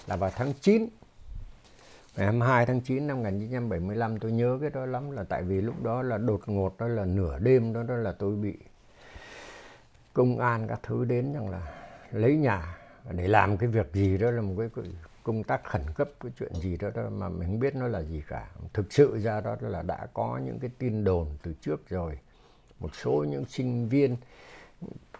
là 0.06 0.16
vào 0.16 0.30
tháng 0.36 0.52
9 0.60 0.88
ngày 2.16 2.26
22 2.26 2.66
tháng 2.66 2.80
9 2.80 3.06
năm 3.06 3.16
1975 3.16 4.18
tôi 4.18 4.32
nhớ 4.32 4.58
cái 4.60 4.70
đó 4.70 4.86
lắm 4.86 5.10
là 5.10 5.24
tại 5.28 5.42
vì 5.42 5.60
lúc 5.60 5.82
đó 5.82 6.02
là 6.02 6.18
đột 6.18 6.40
ngột 6.46 6.78
đó 6.78 6.88
là 6.88 7.04
nửa 7.04 7.38
đêm 7.38 7.72
đó, 7.72 7.82
đó 7.82 7.94
là 7.94 8.12
tôi 8.12 8.36
bị 8.36 8.54
công 10.12 10.38
an 10.38 10.68
các 10.68 10.80
thứ 10.82 11.04
đến 11.04 11.32
rằng 11.32 11.50
là 11.50 11.60
lấy 12.10 12.36
nhà 12.36 12.76
để 13.10 13.28
làm 13.28 13.56
cái 13.56 13.68
việc 13.68 13.92
gì 13.92 14.18
đó 14.18 14.30
là 14.30 14.42
một 14.42 14.54
cái 14.58 14.84
công 15.22 15.42
tác 15.42 15.64
khẩn 15.64 15.82
cấp 15.94 16.10
cái 16.20 16.32
chuyện 16.38 16.54
gì 16.54 16.76
đó, 16.76 16.90
đó 16.94 17.02
mà 17.10 17.28
mình 17.28 17.48
không 17.48 17.60
biết 17.60 17.74
nó 17.74 17.88
là 17.88 18.02
gì 18.02 18.22
cả. 18.28 18.48
Thực 18.72 18.92
sự 18.92 19.18
ra 19.18 19.40
đó 19.40 19.56
là 19.60 19.82
đã 19.82 20.06
có 20.14 20.40
những 20.44 20.58
cái 20.58 20.70
tin 20.78 21.04
đồn 21.04 21.26
từ 21.42 21.54
trước 21.60 21.88
rồi. 21.88 22.18
Một 22.80 22.94
số 22.94 23.24
những 23.28 23.44
sinh 23.44 23.88
viên 23.88 24.16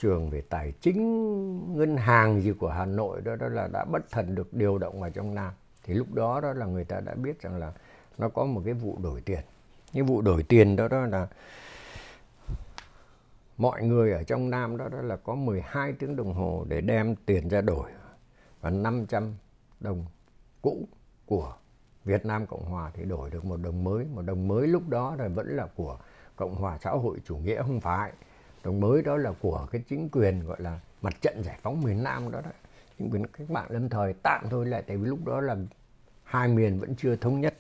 trường 0.01 0.31
về 0.31 0.43
tài 0.49 0.73
chính 0.81 1.77
ngân 1.77 1.97
hàng 1.97 2.43
gì 2.43 2.53
của 2.53 2.69
Hà 2.69 2.85
Nội 2.85 3.21
đó 3.21 3.37
đó 3.37 3.49
là 3.49 3.69
đã 3.73 3.85
bất 3.85 4.11
thần 4.11 4.35
được 4.35 4.55
điều 4.55 4.79
động 4.79 5.01
vào 5.01 5.11
trong 5.11 5.35
Nam. 5.35 5.53
Thì 5.85 5.95
lúc 5.95 6.15
đó 6.15 6.41
đó 6.41 6.53
là 6.53 6.67
người 6.67 6.85
ta 6.85 7.01
đã 7.01 7.15
biết 7.15 7.43
rằng 7.43 7.59
là 7.59 7.73
nó 8.19 8.29
có 8.29 8.45
một 8.45 8.63
cái 8.65 8.75
vụ 8.75 8.99
đổi 9.03 9.21
tiền. 9.21 9.41
Cái 9.93 10.03
vụ 10.03 10.23
đổi 10.23 10.43
tiền 10.43 10.77
đó 10.77 10.89
đó 10.89 11.07
là 11.07 11.27
mọi 13.57 13.83
người 13.83 14.13
ở 14.13 14.23
trong 14.23 14.51
Nam 14.51 14.77
đó 14.77 14.89
đó 14.89 15.03
là 15.03 15.17
có 15.17 15.35
12 15.35 15.93
tiếng 15.93 16.17
đồng 16.17 16.35
hồ 16.35 16.65
để 16.69 16.81
đem 16.81 17.17
tiền 17.17 17.49
ra 17.49 17.61
đổi 17.61 17.91
và 18.61 18.71
500 18.71 19.35
đồng 19.81 20.05
cũ 20.63 20.89
của 21.27 21.55
Việt 22.05 22.27
Nam 22.27 22.47
Cộng 22.47 22.65
Hòa 22.65 22.91
thì 22.95 23.05
đổi 23.05 23.31
được 23.31 23.45
một 23.45 23.57
đồng 23.57 23.85
mới. 23.85 24.05
Một 24.05 24.23
đồng 24.23 24.49
mới 24.49 24.67
lúc 24.67 24.89
đó 24.89 25.17
là 25.19 25.29
vẫn 25.29 25.57
là 25.57 25.67
của 25.77 25.99
Cộng 26.37 26.55
Hòa 26.55 26.79
xã 26.79 26.91
hội 26.91 27.19
chủ 27.25 27.37
nghĩa 27.37 27.63
không 27.63 27.81
phải. 27.81 28.13
Đồng 28.65 28.81
mới 28.81 29.03
đó 29.03 29.17
là 29.17 29.33
của 29.41 29.67
cái 29.71 29.83
chính 29.89 30.09
quyền 30.09 30.41
gọi 30.41 30.57
là 30.61 30.81
mặt 31.03 31.15
trận 31.21 31.43
giải 31.43 31.59
phóng 31.63 31.81
miền 31.83 32.03
Nam 32.03 32.31
đó 32.31 32.41
đó. 32.41 32.51
Chính 32.99 33.11
quyền 33.11 33.27
các 33.27 33.51
bạn 33.51 33.67
lâm 33.71 33.89
thời 33.89 34.15
tạm 34.23 34.45
thôi 34.51 34.67
lại, 34.67 34.83
tại 34.87 34.97
vì 34.97 35.07
lúc 35.07 35.19
đó 35.25 35.41
là 35.41 35.57
hai 36.25 36.49
miền 36.49 36.79
vẫn 36.79 36.95
chưa 36.97 37.17
thống 37.17 37.41
nhất. 37.41 37.55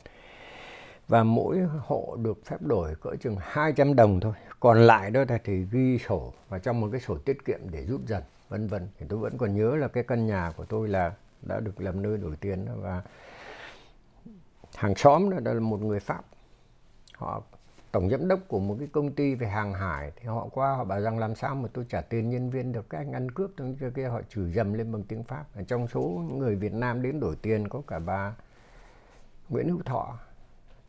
Và 1.08 1.24
mỗi 1.24 1.58
hộ 1.60 2.16
được 2.22 2.46
phép 2.46 2.56
đổi 2.60 2.94
cỡ 2.94 3.10
chừng 3.20 3.36
200 3.40 3.96
đồng 3.96 4.20
thôi 4.20 4.32
còn 4.62 4.78
lại 4.78 5.10
đó 5.10 5.24
thì 5.44 5.66
ghi 5.70 5.98
sổ 5.98 6.32
và 6.48 6.58
trong 6.58 6.80
một 6.80 6.88
cái 6.92 7.00
sổ 7.00 7.18
tiết 7.18 7.44
kiệm 7.44 7.60
để 7.70 7.84
rút 7.84 8.00
dần 8.06 8.22
vân 8.48 8.66
vân. 8.66 8.88
Thì 8.98 9.06
tôi 9.08 9.18
vẫn 9.18 9.38
còn 9.38 9.54
nhớ 9.56 9.76
là 9.76 9.88
cái 9.88 10.04
căn 10.04 10.26
nhà 10.26 10.52
của 10.56 10.64
tôi 10.64 10.88
là 10.88 11.12
đã 11.42 11.60
được 11.60 11.80
làm 11.80 12.02
nơi 12.02 12.18
đổi 12.18 12.36
tiền 12.36 12.68
và 12.82 13.02
hàng 14.76 14.94
xóm 14.94 15.30
đó, 15.30 15.38
đó 15.40 15.52
là 15.52 15.60
một 15.60 15.80
người 15.80 16.00
pháp. 16.00 16.24
Họ 17.14 17.42
tổng 17.92 18.10
giám 18.10 18.28
đốc 18.28 18.40
của 18.48 18.58
một 18.58 18.76
cái 18.78 18.88
công 18.92 19.12
ty 19.12 19.34
về 19.34 19.46
hàng 19.46 19.74
hải 19.74 20.12
thì 20.16 20.26
họ 20.26 20.48
qua 20.52 20.76
họ 20.76 20.84
bảo 20.84 21.00
rằng 21.00 21.18
làm 21.18 21.34
sao 21.34 21.54
mà 21.54 21.68
tôi 21.72 21.86
trả 21.88 22.00
tiền 22.00 22.30
nhân 22.30 22.50
viên 22.50 22.72
được 22.72 22.90
các 22.90 22.98
anh 22.98 23.12
ăn 23.12 23.30
cướp 23.30 23.50
trong 23.56 23.76
kia 23.76 23.90
kia 23.94 24.08
họ 24.08 24.20
chửi 24.28 24.52
dầm 24.52 24.72
lên 24.72 24.92
bằng 24.92 25.02
tiếng 25.02 25.24
pháp. 25.24 25.44
Ở 25.54 25.62
trong 25.62 25.88
số 25.88 26.00
những 26.00 26.38
người 26.38 26.56
Việt 26.56 26.72
Nam 26.72 27.02
đến 27.02 27.20
đổi 27.20 27.36
tiền 27.42 27.68
có 27.68 27.82
cả 27.86 27.98
bà 27.98 28.34
Nguyễn 29.48 29.68
Hữu 29.68 29.82
Thọ 29.82 30.18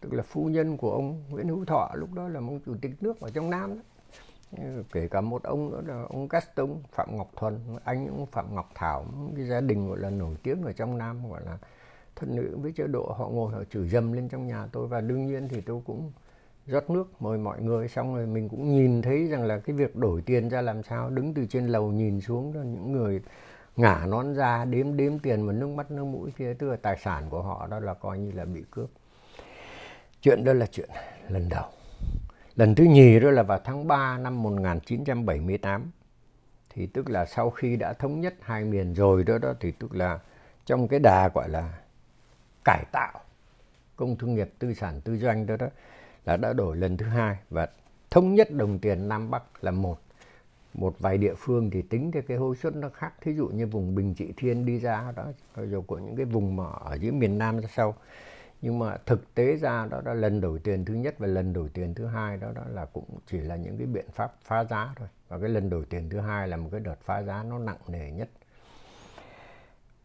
tức 0.03 0.13
là 0.13 0.23
phu 0.23 0.45
nhân 0.45 0.77
của 0.77 0.91
ông 0.91 1.23
Nguyễn 1.29 1.47
Hữu 1.47 1.65
Thọ, 1.65 1.91
lúc 1.95 2.13
đó 2.13 2.27
là 2.27 2.39
ông 2.39 2.59
chủ 2.65 2.75
tịch 2.81 2.91
nước 3.01 3.19
ở 3.19 3.29
trong 3.29 3.49
Nam 3.49 3.75
đó. 3.75 3.81
Kể 4.91 5.07
cả 5.07 5.21
một 5.21 5.43
ông 5.43 5.71
nữa 5.71 5.81
là 5.85 6.03
ông 6.09 6.27
Gaston 6.27 6.75
Phạm 6.91 7.17
Ngọc 7.17 7.29
Thuần, 7.35 7.59
anh 7.83 8.07
ông 8.07 8.25
Phạm 8.25 8.55
Ngọc 8.55 8.69
Thảo 8.75 9.05
cái 9.35 9.45
gia 9.45 9.61
đình 9.61 9.89
gọi 9.89 9.99
là 9.99 10.09
nổi 10.09 10.35
tiếng 10.43 10.61
ở 10.63 10.71
trong 10.71 10.97
Nam, 10.97 11.29
gọi 11.29 11.41
là 11.45 11.57
thân 12.15 12.35
nữ 12.35 12.57
với 12.61 12.71
chế 12.71 12.87
độ 12.87 13.15
họ 13.17 13.27
ngồi 13.29 13.53
họ 13.53 13.63
chửi 13.69 13.89
dầm 13.89 14.11
lên 14.11 14.29
trong 14.29 14.47
nhà 14.47 14.67
tôi. 14.71 14.87
Và 14.87 15.01
đương 15.01 15.25
nhiên 15.25 15.47
thì 15.47 15.61
tôi 15.61 15.81
cũng 15.85 16.11
rót 16.65 16.89
nước, 16.89 17.21
mời 17.21 17.37
mọi 17.37 17.61
người, 17.61 17.87
xong 17.87 18.15
rồi 18.15 18.27
mình 18.27 18.49
cũng 18.49 18.71
nhìn 18.71 19.01
thấy 19.01 19.27
rằng 19.27 19.43
là 19.43 19.59
cái 19.59 19.75
việc 19.75 19.95
đổi 19.95 20.21
tiền 20.21 20.49
ra 20.49 20.61
làm 20.61 20.83
sao, 20.83 21.09
đứng 21.09 21.33
từ 21.33 21.45
trên 21.45 21.67
lầu 21.67 21.91
nhìn 21.91 22.21
xuống 22.21 22.53
đó, 22.53 22.59
những 22.59 22.91
người 22.91 23.21
ngả 23.75 24.05
nón 24.05 24.33
ra, 24.33 24.65
đếm 24.65 24.97
đếm 24.97 25.19
tiền 25.19 25.41
mà 25.41 25.53
nước 25.53 25.67
mắt 25.67 25.91
nước 25.91 26.05
mũi 26.05 26.31
kia, 26.37 26.53
tức 26.53 26.69
là 26.69 26.75
tài 26.75 26.97
sản 26.97 27.29
của 27.29 27.41
họ 27.41 27.67
đó 27.67 27.79
là 27.79 27.93
coi 27.93 28.19
như 28.19 28.31
là 28.31 28.45
bị 28.45 28.63
cướp 28.71 28.89
chuyện 30.23 30.43
đó 30.43 30.53
là 30.53 30.65
chuyện 30.65 30.89
lần 31.29 31.49
đầu. 31.49 31.65
Lần 32.55 32.75
thứ 32.75 32.83
nhì 32.83 33.19
đó 33.19 33.31
là 33.31 33.43
vào 33.43 33.59
tháng 33.63 33.87
3 33.87 34.17
năm 34.17 34.43
1978 34.43 35.91
thì 36.69 36.85
tức 36.85 37.09
là 37.09 37.25
sau 37.25 37.49
khi 37.49 37.75
đã 37.75 37.93
thống 37.93 38.21
nhất 38.21 38.33
hai 38.41 38.63
miền 38.63 38.93
rồi 38.93 39.23
đó 39.23 39.37
đó, 39.37 39.53
thì 39.59 39.71
tức 39.71 39.95
là 39.95 40.19
trong 40.65 40.87
cái 40.87 40.99
đà 40.99 41.29
gọi 41.33 41.49
là 41.49 41.73
cải 42.65 42.83
tạo 42.91 43.19
công 43.95 44.15
thương 44.15 44.35
nghiệp, 44.35 44.49
tư 44.59 44.73
sản, 44.73 45.01
tư 45.01 45.17
doanh 45.17 45.47
đó 45.47 45.57
đó, 45.57 45.67
là 46.25 46.37
đã 46.37 46.53
đổi 46.53 46.77
lần 46.77 46.97
thứ 46.97 47.05
hai. 47.05 47.37
Và 47.49 47.67
thống 48.09 48.35
nhất 48.35 48.51
đồng 48.51 48.79
tiền 48.79 49.07
Nam 49.07 49.31
Bắc 49.31 49.63
là 49.63 49.71
một. 49.71 49.99
Một 50.73 50.95
vài 50.99 51.17
địa 51.17 51.33
phương 51.37 51.69
thì 51.69 51.81
tính 51.81 52.11
theo 52.11 52.23
cái 52.27 52.37
hối 52.37 52.55
suất 52.55 52.75
nó 52.75 52.89
khác. 52.89 53.13
Thí 53.21 53.33
dụ 53.33 53.47
như 53.47 53.67
vùng 53.67 53.95
Bình 53.95 54.13
Trị 54.13 54.33
Thiên 54.37 54.65
đi 54.65 54.79
ra 54.79 55.13
đó 55.15 55.25
rồi 55.55 55.83
của 55.87 55.97
những 55.97 56.15
cái 56.15 56.25
vùng 56.25 56.55
mà 56.55 56.65
ở 56.83 56.95
dưới 56.95 57.11
miền 57.11 57.37
Nam 57.37 57.59
ra 57.59 57.69
sau 57.75 57.95
nhưng 58.63 58.79
mà 58.79 58.97
thực 59.05 59.35
tế 59.35 59.55
ra 59.55 59.87
đó 59.91 60.01
là 60.05 60.13
lần 60.13 60.41
đổi 60.41 60.59
tiền 60.59 60.85
thứ 60.85 60.93
nhất 60.93 61.15
và 61.19 61.27
lần 61.27 61.53
đổi 61.53 61.69
tiền 61.69 61.93
thứ 61.93 62.05
hai 62.05 62.37
đó 62.37 62.51
đó 62.55 62.61
là 62.67 62.85
cũng 62.85 63.05
chỉ 63.27 63.37
là 63.37 63.55
những 63.55 63.77
cái 63.77 63.87
biện 63.87 64.05
pháp 64.13 64.33
phá 64.43 64.63
giá 64.63 64.93
thôi. 64.95 65.07
Và 65.27 65.39
cái 65.39 65.49
lần 65.49 65.69
đổi 65.69 65.85
tiền 65.85 66.09
thứ 66.09 66.19
hai 66.19 66.47
là 66.47 66.57
một 66.57 66.69
cái 66.71 66.79
đợt 66.79 67.01
phá 67.01 67.23
giá 67.23 67.43
nó 67.43 67.59
nặng 67.59 67.77
nề 67.87 68.11
nhất. 68.11 68.29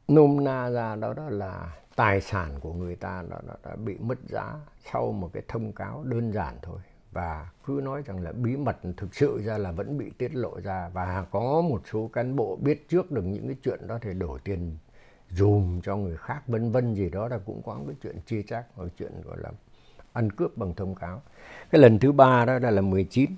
Nôm 0.08 0.44
na 0.44 0.70
ra 0.70 0.96
đó 0.96 1.12
đó 1.12 1.28
là 1.30 1.76
tài 1.96 2.20
sản 2.20 2.60
của 2.60 2.72
người 2.72 2.96
ta 2.96 3.24
nó 3.30 3.36
đã, 3.46 3.54
đã 3.64 3.76
bị 3.76 3.98
mất 3.98 4.18
giá 4.28 4.54
sau 4.92 5.12
một 5.12 5.30
cái 5.32 5.42
thông 5.48 5.72
cáo 5.72 6.04
đơn 6.04 6.32
giản 6.32 6.56
thôi. 6.62 6.78
Và 7.12 7.50
cứ 7.66 7.80
nói 7.84 8.02
rằng 8.06 8.20
là 8.20 8.32
bí 8.32 8.56
mật 8.56 8.76
thực 8.96 9.14
sự 9.14 9.42
ra 9.44 9.58
là 9.58 9.72
vẫn 9.72 9.98
bị 9.98 10.10
tiết 10.18 10.34
lộ 10.34 10.60
ra. 10.60 10.90
Và 10.92 11.26
có 11.30 11.60
một 11.60 11.82
số 11.92 12.10
cán 12.12 12.36
bộ 12.36 12.56
biết 12.56 12.88
trước 12.88 13.10
được 13.10 13.24
những 13.24 13.46
cái 13.46 13.56
chuyện 13.62 13.86
đó 13.86 13.98
thì 14.02 14.12
đổi 14.14 14.38
tiền 14.44 14.76
dùm 15.30 15.80
cho 15.80 15.96
người 15.96 16.16
khác 16.16 16.42
vân 16.46 16.72
vân 16.72 16.94
gì 16.94 17.10
đó 17.10 17.28
là 17.28 17.38
cũng 17.46 17.62
có 17.62 17.78
cái 17.86 17.96
chuyện 18.02 18.16
chia 18.26 18.42
chác 18.42 18.64
hoặc 18.74 18.88
chuyện 18.98 19.12
gọi 19.24 19.36
là 19.40 19.50
ăn 20.12 20.30
cướp 20.30 20.56
bằng 20.56 20.74
thông 20.74 20.94
cáo. 20.94 21.22
Cái 21.70 21.80
lần 21.80 21.98
thứ 21.98 22.12
ba 22.12 22.44
đó 22.44 22.58
là, 22.58 22.70
là 22.70 22.80
19 22.80 23.30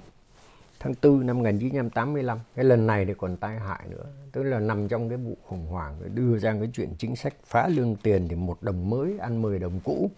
tháng 0.80 0.94
4 1.02 1.26
năm 1.26 1.38
1985 1.38 2.38
cái 2.54 2.64
lần 2.64 2.86
này 2.86 3.04
thì 3.04 3.14
còn 3.18 3.36
tai 3.36 3.58
hại 3.58 3.80
nữa. 3.88 4.04
Tức 4.32 4.42
là 4.42 4.58
nằm 4.58 4.88
trong 4.88 5.08
cái 5.08 5.18
vụ 5.18 5.36
khủng 5.46 5.66
hoảng 5.66 6.14
đưa 6.14 6.38
ra 6.38 6.52
cái 6.52 6.70
chuyện 6.72 6.94
chính 6.98 7.16
sách 7.16 7.34
phá 7.44 7.68
lương 7.68 7.96
tiền 7.96 8.28
thì 8.28 8.36
một 8.36 8.62
đồng 8.62 8.90
mới 8.90 9.18
ăn 9.18 9.42
10 9.42 9.58
đồng 9.58 9.80
cũ. 9.84 10.10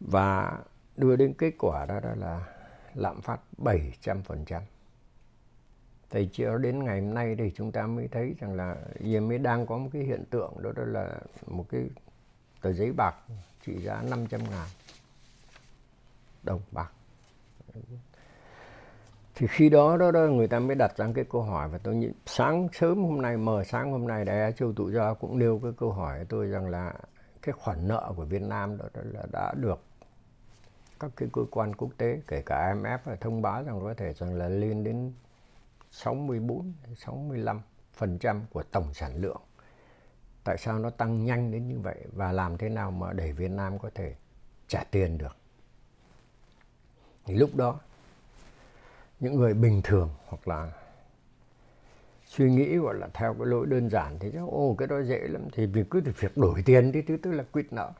Và 0.00 0.58
đưa 0.96 1.16
đến 1.16 1.34
kết 1.38 1.52
quả 1.58 1.86
đó, 1.86 2.00
đó 2.00 2.10
là 2.16 2.40
lạm 2.94 3.20
phát 3.20 3.40
700%. 3.58 4.60
Thì 6.14 6.28
cho 6.32 6.58
đến 6.58 6.84
ngày 6.84 7.00
hôm 7.00 7.14
nay 7.14 7.34
thì 7.38 7.52
chúng 7.56 7.72
ta 7.72 7.86
mới 7.86 8.08
thấy 8.08 8.34
rằng 8.40 8.54
là 8.54 8.76
giờ 9.00 9.20
mới 9.20 9.38
đang 9.38 9.66
có 9.66 9.78
một 9.78 9.88
cái 9.92 10.02
hiện 10.02 10.24
tượng 10.30 10.52
đó, 10.62 10.72
đó 10.76 10.82
là 10.86 11.10
một 11.46 11.66
cái 11.70 11.82
tờ 12.60 12.72
giấy 12.72 12.92
bạc 12.92 13.14
trị 13.66 13.78
giá 13.78 14.02
500 14.10 14.40
ngàn 14.50 14.68
đồng 16.42 16.60
bạc. 16.72 16.92
Thì 19.34 19.46
khi 19.50 19.68
đó 19.68 19.96
đó, 19.96 20.10
đó 20.10 20.20
người 20.20 20.48
ta 20.48 20.58
mới 20.58 20.74
đặt 20.74 20.96
ra 20.96 21.08
cái 21.14 21.24
câu 21.30 21.42
hỏi 21.42 21.68
và 21.68 21.78
tôi 21.78 21.94
nghĩ 21.94 22.08
sáng 22.26 22.68
sớm 22.72 23.04
hôm 23.04 23.22
nay 23.22 23.36
mờ 23.36 23.64
sáng 23.64 23.92
hôm 23.92 24.08
nay 24.08 24.24
đại 24.24 24.52
châu 24.52 24.72
tự 24.72 24.92
do 24.92 25.14
cũng 25.14 25.38
nêu 25.38 25.60
cái 25.62 25.72
câu 25.76 25.92
hỏi 25.92 26.26
tôi 26.28 26.46
rằng 26.46 26.68
là 26.68 26.94
cái 27.42 27.52
khoản 27.52 27.88
nợ 27.88 28.12
của 28.16 28.24
Việt 28.24 28.42
Nam 28.42 28.78
đó, 28.78 28.84
đó 28.94 29.02
là 29.04 29.26
đã 29.32 29.52
được 29.56 29.82
các 31.00 31.10
cái 31.16 31.28
cơ 31.32 31.42
quan 31.50 31.74
quốc 31.74 31.90
tế 31.96 32.20
kể 32.28 32.42
cả 32.46 32.74
IMF 32.74 32.98
là 33.04 33.16
thông 33.16 33.42
báo 33.42 33.62
rằng 33.62 33.80
có 33.80 33.94
thể 33.94 34.12
rằng 34.12 34.34
là 34.34 34.48
lên 34.48 34.84
đến 34.84 35.12
64 35.94 36.72
65 36.96 37.60
phần 37.92 38.18
trăm 38.18 38.42
của 38.50 38.62
tổng 38.62 38.94
sản 38.94 39.16
lượng. 39.16 39.40
Tại 40.44 40.58
sao 40.58 40.78
nó 40.78 40.90
tăng 40.90 41.24
nhanh 41.24 41.50
đến 41.50 41.68
như 41.68 41.78
vậy 41.78 42.04
và 42.12 42.32
làm 42.32 42.58
thế 42.58 42.68
nào 42.68 42.90
mà 42.90 43.12
để 43.12 43.32
Việt 43.32 43.50
Nam 43.50 43.78
có 43.78 43.90
thể 43.94 44.14
trả 44.68 44.84
tiền 44.84 45.18
được? 45.18 45.36
Thì 47.24 47.34
lúc 47.34 47.50
đó, 47.54 47.80
những 49.20 49.34
người 49.34 49.54
bình 49.54 49.80
thường 49.84 50.10
hoặc 50.26 50.48
là 50.48 50.72
suy 52.26 52.50
nghĩ 52.50 52.76
gọi 52.76 52.94
là 52.94 53.08
theo 53.14 53.34
cái 53.34 53.46
lỗi 53.46 53.66
đơn 53.66 53.90
giản 53.90 54.18
thì 54.18 54.30
chắc 54.32 54.42
ô 54.48 54.74
cái 54.78 54.88
đó 54.88 55.02
dễ 55.02 55.18
lắm. 55.28 55.42
Thì 55.52 55.66
việc 55.66 55.90
cứ 55.90 56.02
việc 56.20 56.36
đổi 56.36 56.62
tiền 56.64 56.92
đi, 56.92 57.02
thứ 57.02 57.16
tức 57.22 57.32
là 57.32 57.44
quyết 57.52 57.72
nợ. 57.72 57.92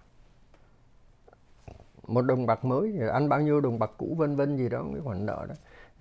Một 2.06 2.22
đồng 2.22 2.46
bạc 2.46 2.64
mới 2.64 2.92
thì 2.92 3.08
ăn 3.12 3.28
bao 3.28 3.40
nhiêu 3.40 3.60
đồng 3.60 3.78
bạc 3.78 3.90
cũ, 3.96 4.14
vân 4.18 4.36
vân 4.36 4.56
gì 4.56 4.68
đó 4.68 4.84
cái 4.92 5.00
khoản 5.04 5.26
nợ 5.26 5.46
đó 5.48 5.54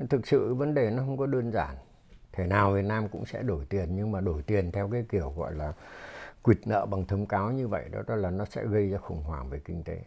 thực 0.09 0.27
sự 0.27 0.53
vấn 0.53 0.73
đề 0.73 0.89
nó 0.89 1.03
không 1.03 1.17
có 1.17 1.25
đơn 1.25 1.51
giản. 1.51 1.75
Thể 2.31 2.47
nào 2.47 2.71
Việt 2.71 2.85
Nam 2.85 3.09
cũng 3.09 3.25
sẽ 3.25 3.43
đổi 3.43 3.65
tiền 3.65 3.95
nhưng 3.95 4.11
mà 4.11 4.21
đổi 4.21 4.41
tiền 4.41 4.71
theo 4.71 4.89
cái 4.91 5.05
kiểu 5.09 5.33
gọi 5.37 5.55
là 5.55 5.73
quỵt 6.41 6.59
nợ 6.65 6.85
bằng 6.85 7.05
thông 7.05 7.25
cáo 7.25 7.51
như 7.51 7.67
vậy 7.67 7.89
đó, 7.91 8.01
đó 8.07 8.15
là 8.15 8.29
nó 8.29 8.45
sẽ 8.45 8.65
gây 8.65 8.89
ra 8.89 8.97
khủng 8.97 9.23
hoảng 9.23 9.49
về 9.49 9.59
kinh 9.65 9.83
tế. 9.83 10.01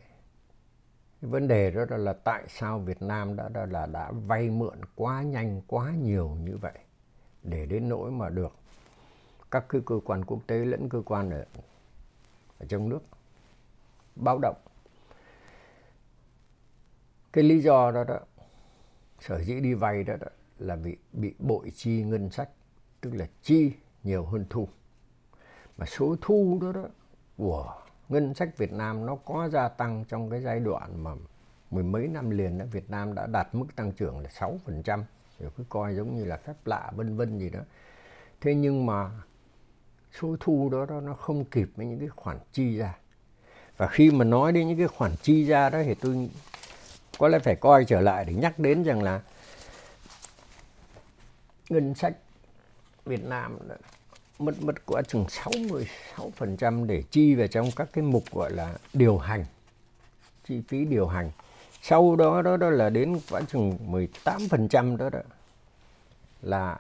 Vấn 1.21 1.49
đề 1.49 1.71
đó 1.71 1.97
là 1.97 2.13
tại 2.13 2.43
sao 2.49 2.79
Việt 2.79 3.03
Nam 3.03 3.37
đã, 3.37 3.49
đã 3.49 3.67
là 3.67 3.87
đã 3.87 4.13
vay 4.13 4.51
mượn 4.51 4.81
quá 4.95 5.23
nhanh 5.23 5.63
quá 5.67 5.91
nhiều 5.91 6.29
như 6.29 6.57
vậy 6.57 6.79
để 7.43 7.67
đến 7.67 7.89
nỗi 7.89 8.11
mà 8.11 8.29
được 8.29 8.57
các 9.51 9.65
cái 9.69 9.81
cơ 9.87 10.01
quan 10.05 10.25
quốc 10.25 10.39
tế 10.47 10.57
lẫn 10.57 10.89
cơ 10.89 11.03
quan 11.07 11.31
ở, 11.31 11.45
ở 12.59 12.67
trong 12.69 12.89
nước 12.89 13.01
báo 14.17 14.39
động. 14.39 14.57
Cái 17.33 17.45
lý 17.45 17.61
do 17.61 17.91
đó 17.91 18.05
đó 18.05 18.19
sở 19.21 19.43
dĩ 19.43 19.61
đi 19.61 19.75
vay 19.75 20.05
đó, 20.05 20.17
đó 20.21 20.27
là 20.59 20.77
bị 20.77 20.97
bị 21.13 21.35
bội 21.39 21.73
chi 21.75 22.03
ngân 22.03 22.31
sách 22.31 22.49
tức 23.01 23.15
là 23.15 23.27
chi 23.43 23.73
nhiều 24.03 24.25
hơn 24.25 24.45
thu 24.51 24.69
mà 25.77 25.87
số 25.87 26.17
thu 26.21 26.59
đó 26.63 26.73
đó 26.73 26.89
của 27.37 27.75
ngân 28.09 28.35
sách 28.35 28.59
Việt 28.59 28.73
Nam 28.73 29.07
nó 29.07 29.17
có 29.17 29.49
gia 29.49 29.69
tăng 29.69 30.05
trong 30.09 30.31
cái 30.31 30.41
giai 30.41 30.61
đoạn 30.61 31.05
mà 31.05 31.11
mười 31.71 31.85
mấy 31.85 32.09
năm 32.09 32.31
liền 32.31 32.59
đó 32.59 32.65
Việt 32.73 32.91
Nam 32.91 33.15
đã 33.15 33.27
đạt 33.27 33.55
mức 33.55 33.67
tăng 33.77 33.93
trưởng 33.93 34.19
là 34.19 34.31
6%, 34.31 35.03
rồi 35.39 35.51
cứ 35.57 35.65
coi 35.69 35.95
giống 35.95 36.17
như 36.17 36.25
là 36.25 36.37
phép 36.37 36.55
lạ 36.65 36.93
vân 36.97 37.17
vân 37.17 37.39
gì 37.39 37.51
đó. 37.51 37.61
Thế 38.41 38.55
nhưng 38.55 38.87
mà 38.87 39.11
số 40.21 40.37
thu 40.41 40.69
đó, 40.73 40.87
đó 40.87 41.01
nó 41.01 41.15
không 41.15 41.45
kịp 41.45 41.71
với 41.77 41.87
những 41.87 41.99
cái 41.99 42.09
khoản 42.09 42.39
chi 42.53 42.77
ra. 42.79 42.99
Và 43.77 43.87
khi 43.87 44.11
mà 44.11 44.25
nói 44.25 44.53
đến 44.53 44.69
những 44.69 44.79
cái 44.79 44.89
khoản 44.89 45.13
chi 45.23 45.45
ra 45.45 45.71
đó 45.71 45.83
thì 45.83 45.95
tôi 45.95 46.31
có 47.19 47.29
lẽ 47.29 47.39
phải 47.39 47.57
coi 47.57 47.85
trở 47.85 48.01
lại 48.01 48.25
để 48.25 48.35
nhắc 48.35 48.59
đến 48.59 48.83
rằng 48.83 49.03
là 49.03 49.21
ngân 51.69 51.95
sách 51.95 52.13
Việt 53.05 53.25
Nam 53.25 53.59
mất 54.39 54.63
mất 54.63 54.87
quá 54.87 55.03
chừng 55.03 55.27
66% 55.27 56.87
để 56.87 57.03
chi 57.11 57.35
vào 57.35 57.47
trong 57.47 57.71
các 57.77 57.89
cái 57.93 58.05
mục 58.05 58.25
gọi 58.33 58.51
là 58.51 58.75
điều 58.93 59.19
hành 59.19 59.45
chi 60.45 60.63
phí 60.69 60.85
điều 60.85 61.07
hành. 61.07 61.31
Sau 61.83 62.17
đó 62.17 62.43
đó 62.43 62.57
đó 62.57 62.71
là 62.71 62.91
đến 62.91 63.21
quá 63.31 63.41
chừng 63.49 63.79
18% 64.25 64.97
đó 64.97 65.11
đó 65.11 65.19
là 66.43 66.79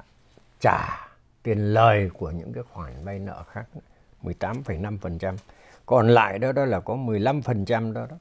trả 0.60 1.08
tiền 1.42 1.74
lời 1.74 2.10
của 2.14 2.30
những 2.30 2.52
cái 2.52 2.62
khoản 2.72 3.04
vay 3.04 3.18
nợ 3.18 3.44
khác 3.52 3.64
18,5% 4.22 5.36
còn 5.86 6.08
lại 6.08 6.38
đó 6.38 6.52
đó 6.52 6.64
là 6.64 6.80
có 6.80 6.94
15% 6.94 7.92
đó 7.92 8.06
đó 8.10 8.16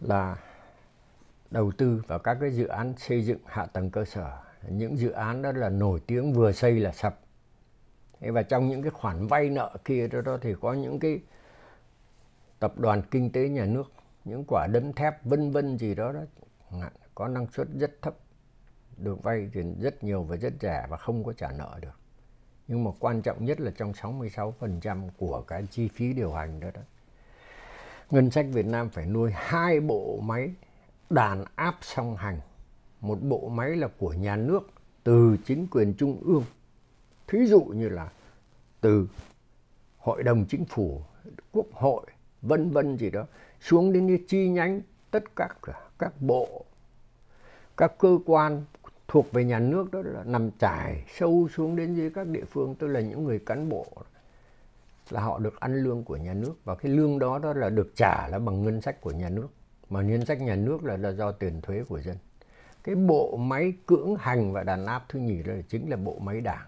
là 0.00 0.36
đầu 1.50 1.72
tư 1.72 2.02
vào 2.06 2.18
các 2.18 2.38
cái 2.40 2.50
dự 2.50 2.66
án 2.66 2.94
xây 2.96 3.24
dựng 3.24 3.38
hạ 3.46 3.66
tầng 3.66 3.90
cơ 3.90 4.04
sở. 4.04 4.38
Những 4.68 4.98
dự 4.98 5.10
án 5.10 5.42
đó 5.42 5.52
là 5.52 5.68
nổi 5.68 6.00
tiếng 6.06 6.32
vừa 6.32 6.52
xây 6.52 6.80
là 6.80 6.92
sập. 6.92 7.20
Và 8.20 8.42
trong 8.42 8.68
những 8.68 8.82
cái 8.82 8.90
khoản 8.90 9.26
vay 9.26 9.48
nợ 9.48 9.76
kia 9.84 10.08
đó, 10.08 10.20
đó 10.20 10.38
thì 10.40 10.54
có 10.60 10.72
những 10.72 10.98
cái 10.98 11.20
tập 12.58 12.78
đoàn 12.78 13.02
kinh 13.10 13.32
tế 13.32 13.48
nhà 13.48 13.64
nước 13.64 13.92
những 14.24 14.44
quả 14.48 14.66
đấm 14.66 14.92
thép 14.92 15.24
vân 15.24 15.50
vân 15.50 15.78
gì 15.78 15.94
đó 15.94 16.12
đó 16.12 16.20
có 17.14 17.28
năng 17.28 17.46
suất 17.46 17.68
rất 17.78 17.90
thấp 18.02 18.14
được 18.96 19.22
vay 19.22 19.50
tiền 19.52 19.80
rất 19.80 20.04
nhiều 20.04 20.22
và 20.22 20.36
rất 20.36 20.52
rẻ 20.60 20.86
và 20.90 20.96
không 20.96 21.24
có 21.24 21.32
trả 21.32 21.52
nợ 21.52 21.78
được. 21.82 22.00
Nhưng 22.68 22.84
mà 22.84 22.90
quan 23.00 23.22
trọng 23.22 23.44
nhất 23.44 23.60
là 23.60 23.72
trong 23.76 23.92
66% 23.92 25.08
của 25.16 25.42
cái 25.42 25.66
chi 25.70 25.88
phí 25.88 26.12
điều 26.12 26.32
hành 26.32 26.60
đó 26.60 26.68
đó 26.74 26.80
ngân 28.10 28.30
sách 28.30 28.46
Việt 28.52 28.66
Nam 28.66 28.88
phải 28.88 29.06
nuôi 29.06 29.30
hai 29.34 29.80
bộ 29.80 30.20
máy 30.22 30.50
đàn 31.10 31.44
áp 31.54 31.78
song 31.80 32.16
hành. 32.16 32.40
Một 33.00 33.18
bộ 33.22 33.48
máy 33.48 33.76
là 33.76 33.88
của 33.98 34.12
nhà 34.12 34.36
nước 34.36 34.70
từ 35.04 35.36
chính 35.44 35.66
quyền 35.70 35.94
trung 35.94 36.20
ương. 36.24 36.44
Thí 37.26 37.46
dụ 37.46 37.60
như 37.60 37.88
là 37.88 38.08
từ 38.80 39.08
hội 39.98 40.22
đồng 40.22 40.46
chính 40.48 40.64
phủ, 40.64 41.02
quốc 41.52 41.66
hội, 41.72 42.06
vân 42.42 42.70
vân 42.70 42.96
gì 42.96 43.10
đó, 43.10 43.26
xuống 43.60 43.92
đến 43.92 44.06
như 44.06 44.18
chi 44.28 44.48
nhánh 44.48 44.80
tất 45.10 45.36
cả 45.36 45.48
các 45.98 46.22
bộ. 46.22 46.64
Các 47.76 47.98
cơ 47.98 48.18
quan 48.26 48.64
thuộc 49.08 49.32
về 49.32 49.44
nhà 49.44 49.58
nước 49.58 49.90
đó 49.92 50.02
là 50.04 50.24
nằm 50.24 50.50
trải 50.50 51.04
sâu 51.18 51.48
xuống 51.56 51.76
đến 51.76 51.94
dưới 51.94 52.10
các 52.10 52.26
địa 52.26 52.44
phương, 52.44 52.74
tức 52.74 52.86
là 52.86 53.00
những 53.00 53.24
người 53.24 53.38
cán 53.38 53.68
bộ 53.68 53.86
là 55.12 55.20
họ 55.20 55.38
được 55.38 55.60
ăn 55.60 55.82
lương 55.82 56.04
của 56.04 56.16
nhà 56.16 56.34
nước 56.34 56.54
và 56.64 56.74
cái 56.74 56.92
lương 56.92 57.18
đó 57.18 57.38
đó 57.38 57.52
là 57.52 57.70
được 57.70 57.92
trả 57.96 58.28
là 58.28 58.38
bằng 58.38 58.62
ngân 58.62 58.80
sách 58.80 59.00
của 59.00 59.10
nhà 59.10 59.28
nước. 59.28 59.48
Mà 59.90 60.02
ngân 60.02 60.26
sách 60.26 60.40
nhà 60.40 60.54
nước 60.54 60.84
là, 60.84 60.96
là 60.96 61.12
do 61.12 61.32
tiền 61.32 61.60
thuế 61.60 61.84
của 61.88 62.00
dân. 62.00 62.16
Cái 62.84 62.94
bộ 62.94 63.36
máy 63.36 63.72
cưỡng 63.86 64.16
hành 64.16 64.52
và 64.52 64.62
đàn 64.62 64.86
áp 64.86 65.04
thứ 65.08 65.18
nhì 65.18 65.42
đó 65.42 65.52
là 65.52 65.62
chính 65.68 65.90
là 65.90 65.96
bộ 65.96 66.18
máy 66.18 66.40
đảng. 66.40 66.66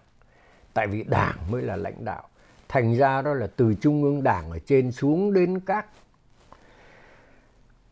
Tại 0.75 0.87
vì 0.87 1.03
đảng 1.03 1.51
mới 1.51 1.63
là 1.63 1.77
lãnh 1.77 2.05
đạo. 2.05 2.29
Thành 2.69 2.97
ra 2.97 3.23
đó 3.23 3.35
là 3.35 3.47
từ 3.57 3.75
trung 3.75 4.03
ương 4.03 4.23
đảng 4.23 4.51
ở 4.51 4.59
trên 4.59 4.93
xuống 4.93 5.33
đến 5.33 5.61
các 5.61 5.87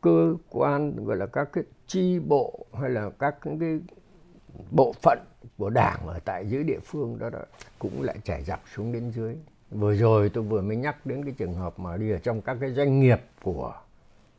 cơ 0.00 0.34
quan 0.48 1.04
gọi 1.04 1.16
là 1.16 1.26
các 1.26 1.48
cái 1.52 1.64
chi 1.86 2.18
bộ 2.18 2.66
hay 2.80 2.90
là 2.90 3.10
các 3.18 3.36
cái 3.60 3.80
bộ 4.70 4.92
phận 5.02 5.18
của 5.58 5.70
đảng 5.70 6.06
ở 6.06 6.18
tại 6.24 6.46
dưới 6.48 6.64
địa 6.64 6.78
phương 6.84 7.18
đó, 7.18 7.30
đó 7.30 7.38
cũng 7.78 8.02
lại 8.02 8.16
trải 8.24 8.44
dọc 8.44 8.60
xuống 8.74 8.92
đến 8.92 9.10
dưới 9.10 9.36
vừa 9.70 9.94
rồi 9.94 10.30
tôi 10.34 10.44
vừa 10.44 10.60
mới 10.60 10.76
nhắc 10.76 11.06
đến 11.06 11.24
cái 11.24 11.34
trường 11.38 11.54
hợp 11.54 11.78
mà 11.78 11.96
đi 11.96 12.10
ở 12.10 12.18
trong 12.18 12.42
các 12.42 12.56
cái 12.60 12.72
doanh 12.72 13.00
nghiệp 13.00 13.20
của 13.42 13.74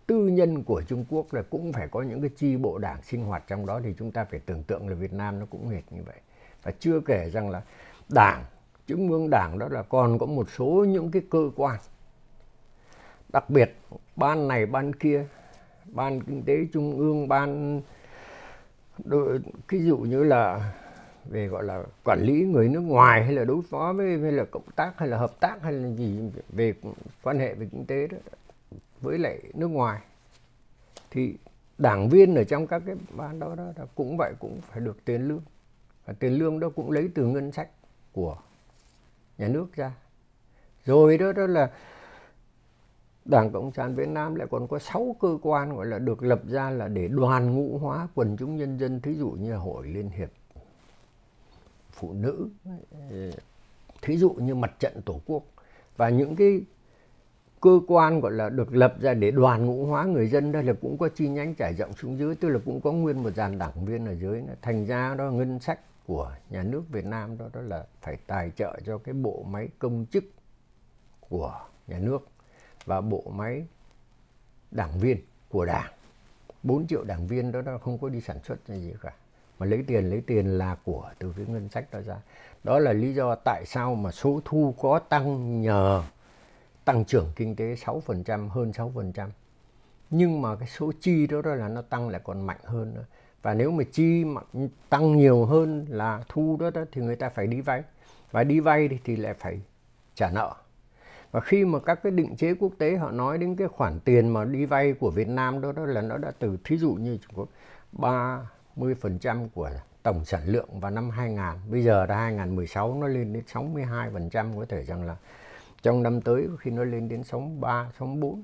tư 0.07 0.27
nhân 0.27 0.63
của 0.63 0.81
Trung 0.81 1.05
Quốc 1.09 1.33
là 1.33 1.41
cũng 1.41 1.73
phải 1.73 1.87
có 1.87 2.01
những 2.01 2.21
cái 2.21 2.29
chi 2.35 2.57
bộ 2.57 2.77
đảng 2.77 3.03
sinh 3.03 3.25
hoạt 3.25 3.43
trong 3.47 3.65
đó 3.65 3.81
thì 3.83 3.93
chúng 3.99 4.11
ta 4.11 4.25
phải 4.25 4.39
tưởng 4.39 4.63
tượng 4.63 4.89
là 4.89 4.95
Việt 4.95 5.13
Nam 5.13 5.39
nó 5.39 5.45
cũng 5.49 5.67
hệt 5.67 5.83
như 5.91 6.03
vậy. 6.05 6.15
Và 6.63 6.71
chưa 6.79 6.99
kể 6.99 7.29
rằng 7.29 7.49
là 7.49 7.61
đảng, 8.09 8.43
trung 8.87 9.11
ương 9.11 9.29
đảng 9.29 9.59
đó 9.59 9.67
là 9.71 9.83
còn 9.83 10.19
có 10.19 10.25
một 10.25 10.49
số 10.57 10.65
những 10.87 11.11
cái 11.11 11.21
cơ 11.29 11.51
quan. 11.55 11.79
Đặc 13.33 13.49
biệt, 13.49 13.75
ban 14.15 14.47
này, 14.47 14.65
ban 14.65 14.93
kia, 14.93 15.25
ban 15.85 16.23
kinh 16.23 16.43
tế 16.43 16.53
trung 16.73 16.97
ương, 16.97 17.27
ban 17.27 17.81
ví 19.69 19.85
dụ 19.85 19.97
như 19.97 20.23
là 20.23 20.73
về, 21.31 21.47
gọi 21.47 21.63
là, 21.63 21.83
quản 22.03 22.21
lý 22.21 22.45
người 22.45 22.69
nước 22.69 22.79
ngoài 22.79 23.23
hay 23.23 23.33
là 23.33 23.43
đối 23.43 23.61
phó 23.61 23.93
với 23.93 24.19
hay 24.19 24.31
là 24.31 24.45
cộng 24.45 24.71
tác 24.75 24.93
hay 24.97 25.09
là 25.09 25.17
hợp 25.17 25.39
tác 25.39 25.61
hay 25.61 25.73
là 25.73 25.89
gì 25.89 26.31
về 26.49 26.73
quan 27.23 27.39
hệ 27.39 27.53
về 27.53 27.67
kinh 27.71 27.85
tế 27.85 28.07
đó, 28.07 28.17
với 29.01 29.17
lại 29.17 29.39
nước 29.53 29.67
ngoài. 29.67 30.01
Thì 31.11 31.35
đảng 31.77 32.09
viên 32.09 32.35
ở 32.35 32.43
trong 32.43 32.67
các 32.67 32.83
cái 32.85 32.95
ban 33.17 33.39
đó 33.39 33.55
đó 33.55 33.71
cũng 33.95 34.17
vậy, 34.17 34.33
cũng 34.39 34.59
phải 34.61 34.79
được 34.79 35.05
tiền 35.05 35.27
lương. 35.27 35.41
Và 36.05 36.13
tiền 36.13 36.33
lương 36.33 36.59
đó 36.59 36.69
cũng 36.75 36.91
lấy 36.91 37.09
từ 37.15 37.25
ngân 37.25 37.51
sách 37.51 37.69
của 38.11 38.37
nhà 39.37 39.47
nước 39.47 39.75
ra. 39.75 39.91
Rồi 40.85 41.17
đó 41.17 41.31
đó 41.31 41.47
là 41.47 41.71
Đảng 43.25 43.51
Cộng 43.51 43.71
sản 43.71 43.95
Việt 43.95 44.07
Nam 44.07 44.35
lại 44.35 44.47
còn 44.51 44.67
có 44.67 44.79
6 44.79 45.15
cơ 45.21 45.37
quan, 45.41 45.75
gọi 45.75 45.85
là, 45.85 45.99
được 45.99 46.23
lập 46.23 46.41
ra 46.47 46.69
là 46.69 46.87
để 46.87 47.07
đoàn 47.07 47.55
ngũ 47.55 47.77
hóa 47.77 48.07
quần 48.15 48.37
chúng 48.37 48.57
nhân 48.57 48.79
dân, 48.79 49.01
thí 49.01 49.13
dụ 49.13 49.31
như 49.31 49.51
là 49.51 49.57
Hội 49.57 49.87
Liên 49.87 50.09
hiệp 50.09 50.29
Phụ 51.91 52.13
nữ 52.13 52.49
ờ, 53.09 53.31
thí 54.01 54.17
dụ 54.17 54.29
như 54.29 54.55
Mặt 54.55 54.71
trận 54.79 55.01
Tổ 55.05 55.21
quốc 55.25 55.43
và 55.97 56.09
những 56.09 56.35
cái 56.35 56.61
cơ 57.61 57.79
quan 57.87 58.19
gọi 58.19 58.31
là 58.31 58.49
được 58.49 58.73
lập 58.73 58.95
ra 58.99 59.13
để 59.13 59.31
đoàn 59.31 59.65
ngũ 59.65 59.85
hóa 59.85 60.05
người 60.05 60.27
dân 60.27 60.51
đây 60.51 60.63
là 60.63 60.73
cũng 60.81 60.97
có 60.97 61.09
chi 61.09 61.27
nhánh 61.27 61.55
trải 61.55 61.73
rộng 61.73 61.93
xuống 61.93 62.17
dưới 62.19 62.35
tức 62.35 62.49
là 62.49 62.59
cũng 62.65 62.81
có 62.81 62.91
nguyên 62.91 63.23
một 63.23 63.35
dàn 63.35 63.57
đảng 63.57 63.85
viên 63.85 64.05
ở 64.05 64.11
dưới 64.11 64.43
thành 64.61 64.85
ra 64.85 65.15
đó 65.15 65.31
ngân 65.31 65.59
sách 65.59 65.79
của 66.07 66.31
nhà 66.49 66.63
nước 66.63 66.83
Việt 66.89 67.05
Nam 67.05 67.37
đó 67.37 67.45
đó 67.53 67.61
là 67.61 67.85
phải 68.01 68.17
tài 68.27 68.51
trợ 68.55 68.79
cho 68.85 68.97
cái 68.97 69.13
bộ 69.13 69.43
máy 69.47 69.69
công 69.79 70.05
chức 70.11 70.23
của 71.19 71.59
nhà 71.87 71.99
nước 71.99 72.27
và 72.85 73.01
bộ 73.01 73.23
máy 73.35 73.65
đảng 74.71 74.99
viên 74.99 75.17
của 75.49 75.65
đảng. 75.65 75.91
4 76.63 76.87
triệu 76.87 77.03
đảng 77.03 77.27
viên 77.27 77.51
đó, 77.51 77.61
đó 77.61 77.77
không 77.77 77.97
có 77.97 78.09
đi 78.09 78.21
sản 78.21 78.37
xuất 78.43 78.67
gì 78.67 78.93
cả 79.01 79.13
mà 79.61 79.67
lấy 79.67 79.83
tiền 79.87 80.09
lấy 80.09 80.21
tiền 80.27 80.57
là 80.57 80.75
của 80.83 81.09
từ 81.19 81.33
cái 81.37 81.45
ngân 81.45 81.69
sách 81.69 81.85
đó 81.91 81.99
ra. 82.01 82.15
Đó 82.63 82.79
là 82.79 82.93
lý 82.93 83.13
do 83.13 83.35
tại 83.35 83.63
sao 83.65 83.95
mà 83.95 84.11
số 84.11 84.39
thu 84.45 84.75
có 84.81 84.99
tăng 84.99 85.61
nhờ 85.61 86.03
tăng 86.85 87.05
trưởng 87.05 87.31
kinh 87.35 87.55
tế 87.55 87.75
6% 87.75 88.49
hơn 88.49 88.71
6% 88.71 89.27
nhưng 90.09 90.41
mà 90.41 90.55
cái 90.55 90.67
số 90.67 90.91
chi 90.99 91.27
đó, 91.27 91.41
đó 91.41 91.55
là 91.55 91.67
nó 91.67 91.81
tăng 91.81 92.09
lại 92.09 92.21
còn 92.23 92.41
mạnh 92.41 92.59
hơn 92.63 92.93
nữa. 92.93 93.05
Và 93.41 93.53
nếu 93.53 93.71
mà 93.71 93.83
chi 93.91 94.25
mà 94.25 94.41
tăng 94.89 95.17
nhiều 95.17 95.45
hơn 95.45 95.85
là 95.89 96.23
thu 96.29 96.57
đó, 96.59 96.69
đó 96.69 96.81
thì 96.91 97.01
người 97.01 97.15
ta 97.15 97.29
phải 97.29 97.47
đi 97.47 97.61
vay. 97.61 97.83
Và 98.31 98.43
đi 98.43 98.59
vay 98.59 98.87
thì, 98.87 98.99
thì 99.03 99.15
lại 99.15 99.33
phải 99.33 99.61
trả 100.15 100.31
nợ. 100.31 100.53
Và 101.31 101.39
khi 101.39 101.65
mà 101.65 101.79
các 101.79 102.03
cái 102.03 102.11
định 102.11 102.35
chế 102.35 102.53
quốc 102.53 102.71
tế 102.77 102.95
họ 102.95 103.11
nói 103.11 103.37
đến 103.37 103.55
cái 103.55 103.67
khoản 103.67 103.99
tiền 103.99 104.29
mà 104.29 104.45
đi 104.45 104.65
vay 104.65 104.93
của 104.93 105.11
Việt 105.11 105.27
Nam 105.27 105.61
đó 105.61 105.71
đó 105.71 105.85
là 105.85 106.01
nó 106.01 106.17
đã 106.17 106.31
từ 106.39 106.57
thí 106.63 106.77
dụ 106.77 106.93
như 106.93 107.17
Trung 107.17 107.33
Quốc 107.35 107.49
30% 108.75 109.47
của 109.53 109.69
tổng 110.03 110.25
sản 110.25 110.41
lượng 110.45 110.79
vào 110.79 110.91
năm 110.91 111.09
2000 111.09 111.71
bây 111.71 111.83
giờ 111.83 112.05
là 112.05 112.15
2016 112.15 112.93
nó 112.93 113.07
lên 113.07 113.33
đến 113.33 113.43
62% 113.53 114.59
có 114.59 114.65
thể 114.69 114.83
rằng 114.83 115.03
là 115.03 115.15
trong 115.81 116.03
năm 116.03 116.21
tới 116.21 116.47
khi 116.59 116.71
nó 116.71 116.83
lên 116.83 117.09
đến 117.09 117.23
63, 117.23 117.91
64 117.99 118.43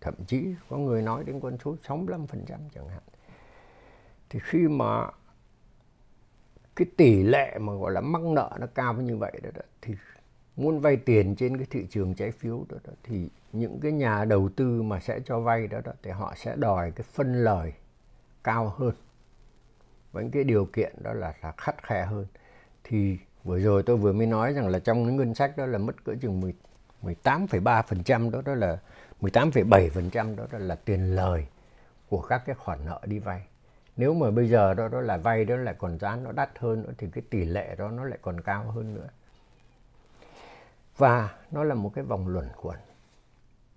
thậm 0.00 0.14
chí 0.26 0.54
có 0.68 0.76
người 0.76 1.02
nói 1.02 1.24
đến 1.24 1.40
con 1.40 1.58
số 1.64 1.76
65% 1.86 2.26
chẳng 2.74 2.88
hạn. 2.88 3.02
Thì 4.30 4.40
khi 4.42 4.68
mà 4.68 5.06
cái 6.76 6.86
tỷ 6.96 7.22
lệ 7.22 7.58
mà 7.60 7.72
gọi 7.74 7.92
là 7.92 8.00
mắc 8.00 8.22
nợ 8.22 8.50
nó 8.60 8.66
cao 8.74 8.94
như 8.94 9.16
vậy 9.16 9.40
đó, 9.42 9.50
đó 9.54 9.62
thì 9.82 9.94
muốn 10.56 10.80
vay 10.80 10.96
tiền 10.96 11.36
trên 11.36 11.56
cái 11.56 11.66
thị 11.70 11.86
trường 11.90 12.14
trái 12.14 12.30
phiếu 12.30 12.64
đó, 12.68 12.76
đó 12.84 12.92
thì 13.02 13.28
những 13.52 13.80
cái 13.80 13.92
nhà 13.92 14.24
đầu 14.24 14.48
tư 14.56 14.82
mà 14.82 15.00
sẽ 15.00 15.20
cho 15.24 15.40
vay 15.40 15.66
đó, 15.66 15.80
đó 15.84 15.92
thì 16.02 16.10
họ 16.10 16.34
sẽ 16.36 16.56
đòi 16.56 16.90
cái 16.90 17.04
phân 17.12 17.44
lời 17.44 17.72
cao 18.44 18.68
hơn 18.68 18.94
với 20.12 20.28
cái 20.32 20.44
điều 20.44 20.64
kiện 20.64 20.92
đó 21.02 21.12
là, 21.12 21.34
là 21.42 21.52
khắt 21.52 21.82
khe 21.82 22.04
hơn. 22.04 22.26
Thì 22.84 23.18
vừa 23.44 23.58
rồi 23.58 23.82
tôi 23.82 23.96
vừa 23.96 24.12
mới 24.12 24.26
nói 24.26 24.52
rằng 24.52 24.68
là 24.68 24.78
trong 24.78 25.04
cái 25.04 25.14
ngân 25.14 25.34
sách 25.34 25.56
đó 25.56 25.66
là 25.66 25.78
mất 25.78 26.04
cỡ 26.04 26.14
chừng 26.20 26.40
10, 26.40 26.54
18,3% 27.02 28.30
đó 28.30 28.42
đó 28.44 28.54
là 28.54 28.78
18,7% 29.20 30.36
đó, 30.36 30.44
đó 30.52 30.58
là 30.58 30.74
tiền 30.74 31.16
lời 31.16 31.46
của 32.08 32.20
các 32.20 32.42
cái 32.46 32.54
khoản 32.54 32.84
nợ 32.84 33.00
đi 33.04 33.18
vay. 33.18 33.46
Nếu 33.96 34.14
mà 34.14 34.30
bây 34.30 34.48
giờ 34.48 34.74
đó 34.74 34.88
đó 34.88 35.00
là 35.00 35.16
vay 35.16 35.44
đó 35.44 35.56
lại 35.56 35.74
còn 35.78 35.98
giá 35.98 36.16
nó 36.16 36.32
đắt 36.32 36.50
hơn 36.58 36.82
nữa 36.82 36.92
thì 36.98 37.08
cái 37.12 37.24
tỷ 37.30 37.44
lệ 37.44 37.74
đó 37.78 37.90
nó 37.90 38.04
lại 38.04 38.18
còn 38.22 38.40
cao 38.40 38.64
hơn 38.64 38.94
nữa. 38.94 39.08
Và 40.96 41.34
nó 41.50 41.64
là 41.64 41.74
một 41.74 41.92
cái 41.94 42.04
vòng 42.04 42.28
luẩn 42.28 42.48
quẩn. 42.62 42.76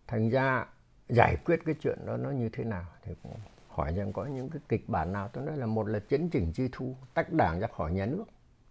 Thành 0.07 0.29
ra 0.29 0.65
giải 1.09 1.37
quyết 1.45 1.59
cái 1.65 1.75
chuyện 1.81 1.99
đó 2.05 2.17
nó 2.17 2.29
như 2.29 2.49
thế 2.49 2.63
nào 2.63 2.85
thì 3.03 3.15
cũng 3.23 3.31
hỏi 3.73 3.93
rằng 3.95 4.13
có 4.13 4.25
những 4.25 4.49
cái 4.49 4.61
kịch 4.69 4.89
bản 4.89 5.13
nào 5.13 5.29
tôi 5.33 5.45
nói 5.45 5.57
là 5.57 5.65
một 5.65 5.87
là 5.87 5.99
chấn 6.09 6.29
chỉnh 6.29 6.51
chi 6.53 6.69
thu 6.71 6.95
tách 7.13 7.33
đảng 7.33 7.59
ra 7.59 7.67
khỏi 7.67 7.91
nhà 7.91 8.05
nước. 8.05 8.25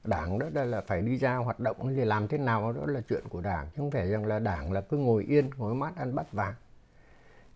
Đảng 0.04 0.38
đó 0.38 0.46
là 0.64 0.80
phải 0.80 1.02
đi 1.02 1.16
ra 1.16 1.36
hoạt 1.36 1.60
động 1.60 1.94
thì 1.96 2.04
làm 2.04 2.28
thế 2.28 2.38
nào 2.38 2.72
đó 2.72 2.86
là 2.86 3.00
chuyện 3.08 3.24
của 3.28 3.40
đảng 3.40 3.66
chứ 3.66 3.72
không 3.76 3.90
phải 3.90 4.10
rằng 4.10 4.26
là 4.26 4.38
đảng 4.38 4.72
là 4.72 4.80
cứ 4.80 4.96
ngồi 4.96 5.24
yên 5.24 5.50
ngồi 5.56 5.74
mát 5.74 5.96
ăn 5.96 6.14
bát 6.14 6.32
vàng. 6.32 6.54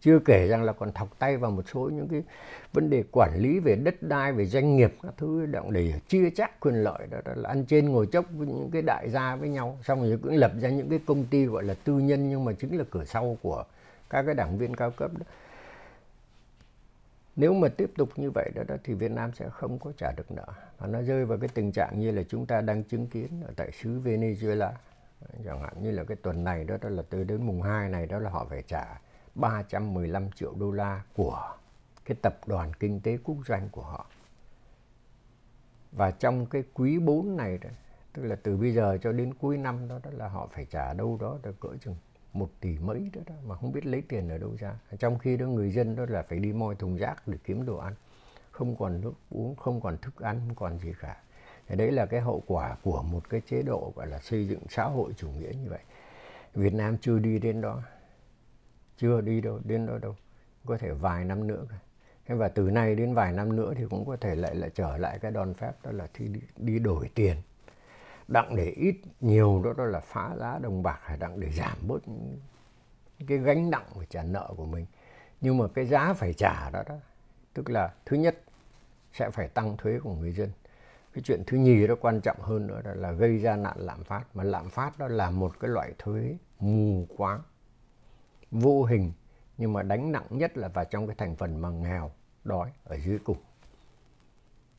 Chưa 0.01 0.19
kể 0.19 0.49
rằng 0.49 0.63
là 0.63 0.73
còn 0.73 0.93
thọc 0.93 1.19
tay 1.19 1.37
vào 1.37 1.51
một 1.51 1.63
số 1.75 1.91
những 1.95 2.09
cái 2.09 2.23
vấn 2.73 2.91
đề 2.91 3.05
quản 3.13 3.37
lý 3.37 3.59
về 3.59 3.77
đất 3.77 4.03
đai 4.03 4.33
về 4.33 4.47
doanh 4.47 4.77
nghiệp 4.77 4.95
các 5.03 5.13
thứ 5.17 5.47
động 5.47 5.73
để 5.73 6.01
chia 6.09 6.31
chắc 6.31 6.61
quyền 6.61 6.75
lợi 6.75 7.07
đó, 7.11 7.19
đó 7.25 7.33
là 7.37 7.49
ăn 7.49 7.65
trên 7.65 7.89
ngồi 7.89 8.07
chốc 8.07 8.25
với 8.31 8.47
những 8.47 8.71
cái 8.73 8.83
đại 8.83 9.11
gia 9.11 9.37
với 9.37 9.49
nhau. 9.49 9.79
Xong 9.83 10.01
rồi 10.01 10.19
cũng 10.23 10.37
lập 10.37 10.53
ra 10.61 10.69
những 10.69 10.91
cái 10.91 11.01
công 11.07 11.25
ty 11.25 11.45
gọi 11.45 11.65
là 11.65 11.75
tư 11.85 11.93
nhân 11.93 12.29
nhưng 12.31 12.45
mà 12.45 12.53
chính 12.53 12.79
là 12.79 12.85
cửa 12.91 13.05
sau 13.05 13.37
của 13.43 13.65
các 14.11 14.23
cái 14.23 14.35
đảng 14.35 14.59
viên 14.59 14.77
cao 14.77 14.91
cấp 14.91 15.11
đó 15.19 15.27
nếu 17.37 17.55
mà 17.55 17.69
tiếp 17.69 17.93
tục 17.97 18.09
như 18.17 18.31
vậy 18.31 18.51
đó, 18.55 18.63
đó 18.69 18.77
thì 18.85 18.95
Việt 18.95 19.11
Nam 19.11 19.33
sẽ 19.33 19.49
không 19.49 19.79
có 19.79 19.93
trả 19.97 20.13
được 20.17 20.31
nợ 20.31 20.47
và 20.79 20.87
nó 20.87 21.03
rơi 21.03 21.25
vào 21.25 21.39
cái 21.39 21.49
tình 21.55 21.73
trạng 21.73 21.99
như 21.99 22.11
là 22.11 22.23
chúng 22.29 22.47
ta 22.47 22.61
đang 22.61 22.85
chứng 22.85 23.07
kiến 23.07 23.43
ở 23.47 23.53
tại 23.57 23.73
xứ 23.73 24.01
Venezuela 24.01 24.73
chẳng 25.45 25.61
hạn 25.63 25.83
như 25.83 25.91
là 25.91 26.05
cái 26.05 26.17
tuần 26.17 26.45
này 26.45 26.65
đó, 26.65 26.77
đó 26.81 26.89
là 26.89 27.03
từ 27.11 27.25
đến 27.25 27.43
mùng 27.43 27.63
2 27.63 27.89
này 27.89 28.07
đó 28.07 28.19
là 28.19 28.31
họ 28.31 28.47
phải 28.51 28.63
trả 28.63 29.01
315 29.35 30.31
triệu 30.31 30.55
đô 30.55 30.71
la 30.71 31.03
của 31.15 31.57
cái 32.05 32.17
tập 32.23 32.39
đoàn 32.47 32.73
kinh 32.81 33.01
tế 33.01 33.19
quốc 33.25 33.37
doanh 33.47 33.69
của 33.69 33.83
họ. 33.83 34.07
Và 35.93 36.11
trong 36.11 36.47
cái 36.47 36.63
quý 36.75 36.99
4 36.99 37.37
này 37.37 37.59
đó, 37.59 37.71
tức 38.13 38.23
là 38.23 38.37
từ 38.43 38.57
bây 38.57 38.73
giờ 38.73 38.99
cho 39.03 39.13
đến 39.13 39.35
cuối 39.35 39.57
năm 39.57 39.89
đó, 39.89 39.99
đó 40.03 40.11
là 40.15 40.29
họ 40.29 40.49
phải 40.53 40.65
trả 40.71 40.93
đâu 40.93 41.19
đó 41.21 41.39
được 41.43 41.61
cỡ 41.61 41.69
chừng 41.81 41.97
một 42.39 42.51
tỷ 42.61 42.79
mấy 42.79 43.11
đó, 43.13 43.21
đó 43.27 43.35
mà 43.47 43.57
không 43.57 43.73
biết 43.73 43.87
lấy 43.87 44.03
tiền 44.03 44.29
ở 44.29 44.39
đâu 44.39 44.57
ra. 44.59 44.75
Trong 44.99 45.19
khi 45.19 45.37
đó 45.37 45.47
người 45.47 45.71
dân 45.71 45.97
đó 45.97 46.05
là 46.09 46.23
phải 46.23 46.39
đi 46.39 46.53
moi 46.53 46.75
thùng 46.75 46.97
rác 46.97 47.29
để 47.29 47.39
kiếm 47.45 47.67
đồ 47.67 47.77
ăn. 47.77 47.95
Không 48.51 48.77
còn 48.77 49.01
nước 49.01 49.15
uống, 49.31 49.57
không 49.57 49.81
còn 49.81 49.99
thức 49.99 50.21
ăn, 50.21 50.41
không 50.47 50.55
còn 50.55 50.79
gì 50.79 50.93
cả. 51.01 51.17
Thì 51.69 51.77
đấy 51.77 51.93
là 51.93 52.07
cái 52.07 52.21
hậu 52.21 52.43
quả 52.47 52.77
của 52.83 53.03
một 53.03 53.29
cái 53.31 53.41
chế 53.41 53.63
độ 53.63 53.93
gọi 53.97 54.07
là 54.07 54.19
xây 54.19 54.49
dựng 54.49 54.61
xã 54.69 54.85
hội 54.85 55.13
chủ 55.17 55.29
nghĩa 55.29 55.53
như 55.63 55.71
vậy. 55.71 55.81
Việt 56.55 56.75
Nam 56.75 56.99
chưa 56.99 57.19
đi 57.19 57.39
đến 57.39 57.61
đó 57.61 57.83
chưa 58.97 59.21
đi 59.21 59.41
đâu 59.41 59.61
đến 59.65 59.87
đó 59.87 59.99
đâu 59.99 60.17
có 60.67 60.79
thể 60.79 60.93
vài 60.93 61.25
năm 61.25 61.47
nữa 61.47 61.67
thế 62.27 62.35
và 62.35 62.49
từ 62.49 62.71
nay 62.71 62.95
đến 62.95 63.15
vài 63.15 63.33
năm 63.33 63.57
nữa 63.57 63.75
thì 63.77 63.85
cũng 63.91 64.07
có 64.07 64.17
thể 64.17 64.35
lại 64.35 64.55
lại 64.55 64.71
trở 64.75 64.97
lại 64.97 65.19
cái 65.19 65.31
đòn 65.31 65.55
phép 65.55 65.73
đó 65.83 65.91
là 65.93 66.09
thi 66.15 66.29
đi, 66.29 66.41
đi 66.57 66.79
đổi 66.79 67.11
tiền 67.15 67.37
đặng 68.29 68.57
để 68.57 68.71
ít 68.71 68.97
nhiều 69.21 69.63
đó 69.65 69.73
đó 69.77 69.85
là 69.85 70.01
phá 70.01 70.37
giá 70.39 70.59
đồng 70.59 70.83
bạc 70.83 70.99
hay 71.03 71.17
đặng 71.17 71.41
để 71.41 71.51
giảm 71.53 71.77
bớt 71.87 72.03
cái 73.27 73.39
gánh 73.39 73.71
nặng 73.71 73.87
về 73.99 74.07
trả 74.11 74.23
nợ 74.23 74.55
của 74.57 74.67
mình. 74.67 74.87
Nhưng 75.41 75.59
mà 75.59 75.65
cái 75.75 75.87
giá 75.87 76.13
phải 76.13 76.33
trả 76.33 76.71
đó 76.71 76.83
đó 76.89 76.95
tức 77.55 77.71
là 77.71 77.95
thứ 78.07 78.17
nhất 78.17 78.43
sẽ 79.13 79.31
phải 79.31 79.49
tăng 79.49 79.77
thuế 79.77 79.99
của 79.99 80.15
người 80.15 80.33
dân. 80.33 80.51
Cái 81.13 81.23
chuyện 81.23 81.43
thứ 81.47 81.57
nhì 81.57 81.87
đó 81.87 81.95
quan 82.01 82.21
trọng 82.21 82.37
hơn 82.41 82.67
nữa 82.67 82.81
là, 82.85 82.95
là 82.95 83.13
gây 83.13 83.39
ra 83.39 83.57
nạn 83.57 83.77
lạm 83.79 84.05
phát. 84.05 84.37
Mà 84.37 84.45
lạm 84.45 84.71
phát 84.71 84.99
đó 84.99 85.09
là 85.09 85.31
một 85.31 85.61
cái 85.61 85.71
loại 85.71 85.93
thuế 85.99 86.37
mù 86.59 87.07
quáng 87.17 87.41
vô 88.51 88.85
hình 88.85 89.13
nhưng 89.59 89.73
mà 89.73 89.83
đánh 89.83 90.13
nặng 90.13 90.27
nhất 90.31 90.57
là 90.57 90.69
vào 90.69 90.85
trong 90.85 91.07
cái 91.07 91.17
thành 91.19 91.37
phần 91.37 91.57
mà 91.57 91.71
nghèo 91.71 92.11
đói 92.45 92.73
ở 92.85 92.97
dưới 92.97 93.19
cùng 93.19 93.39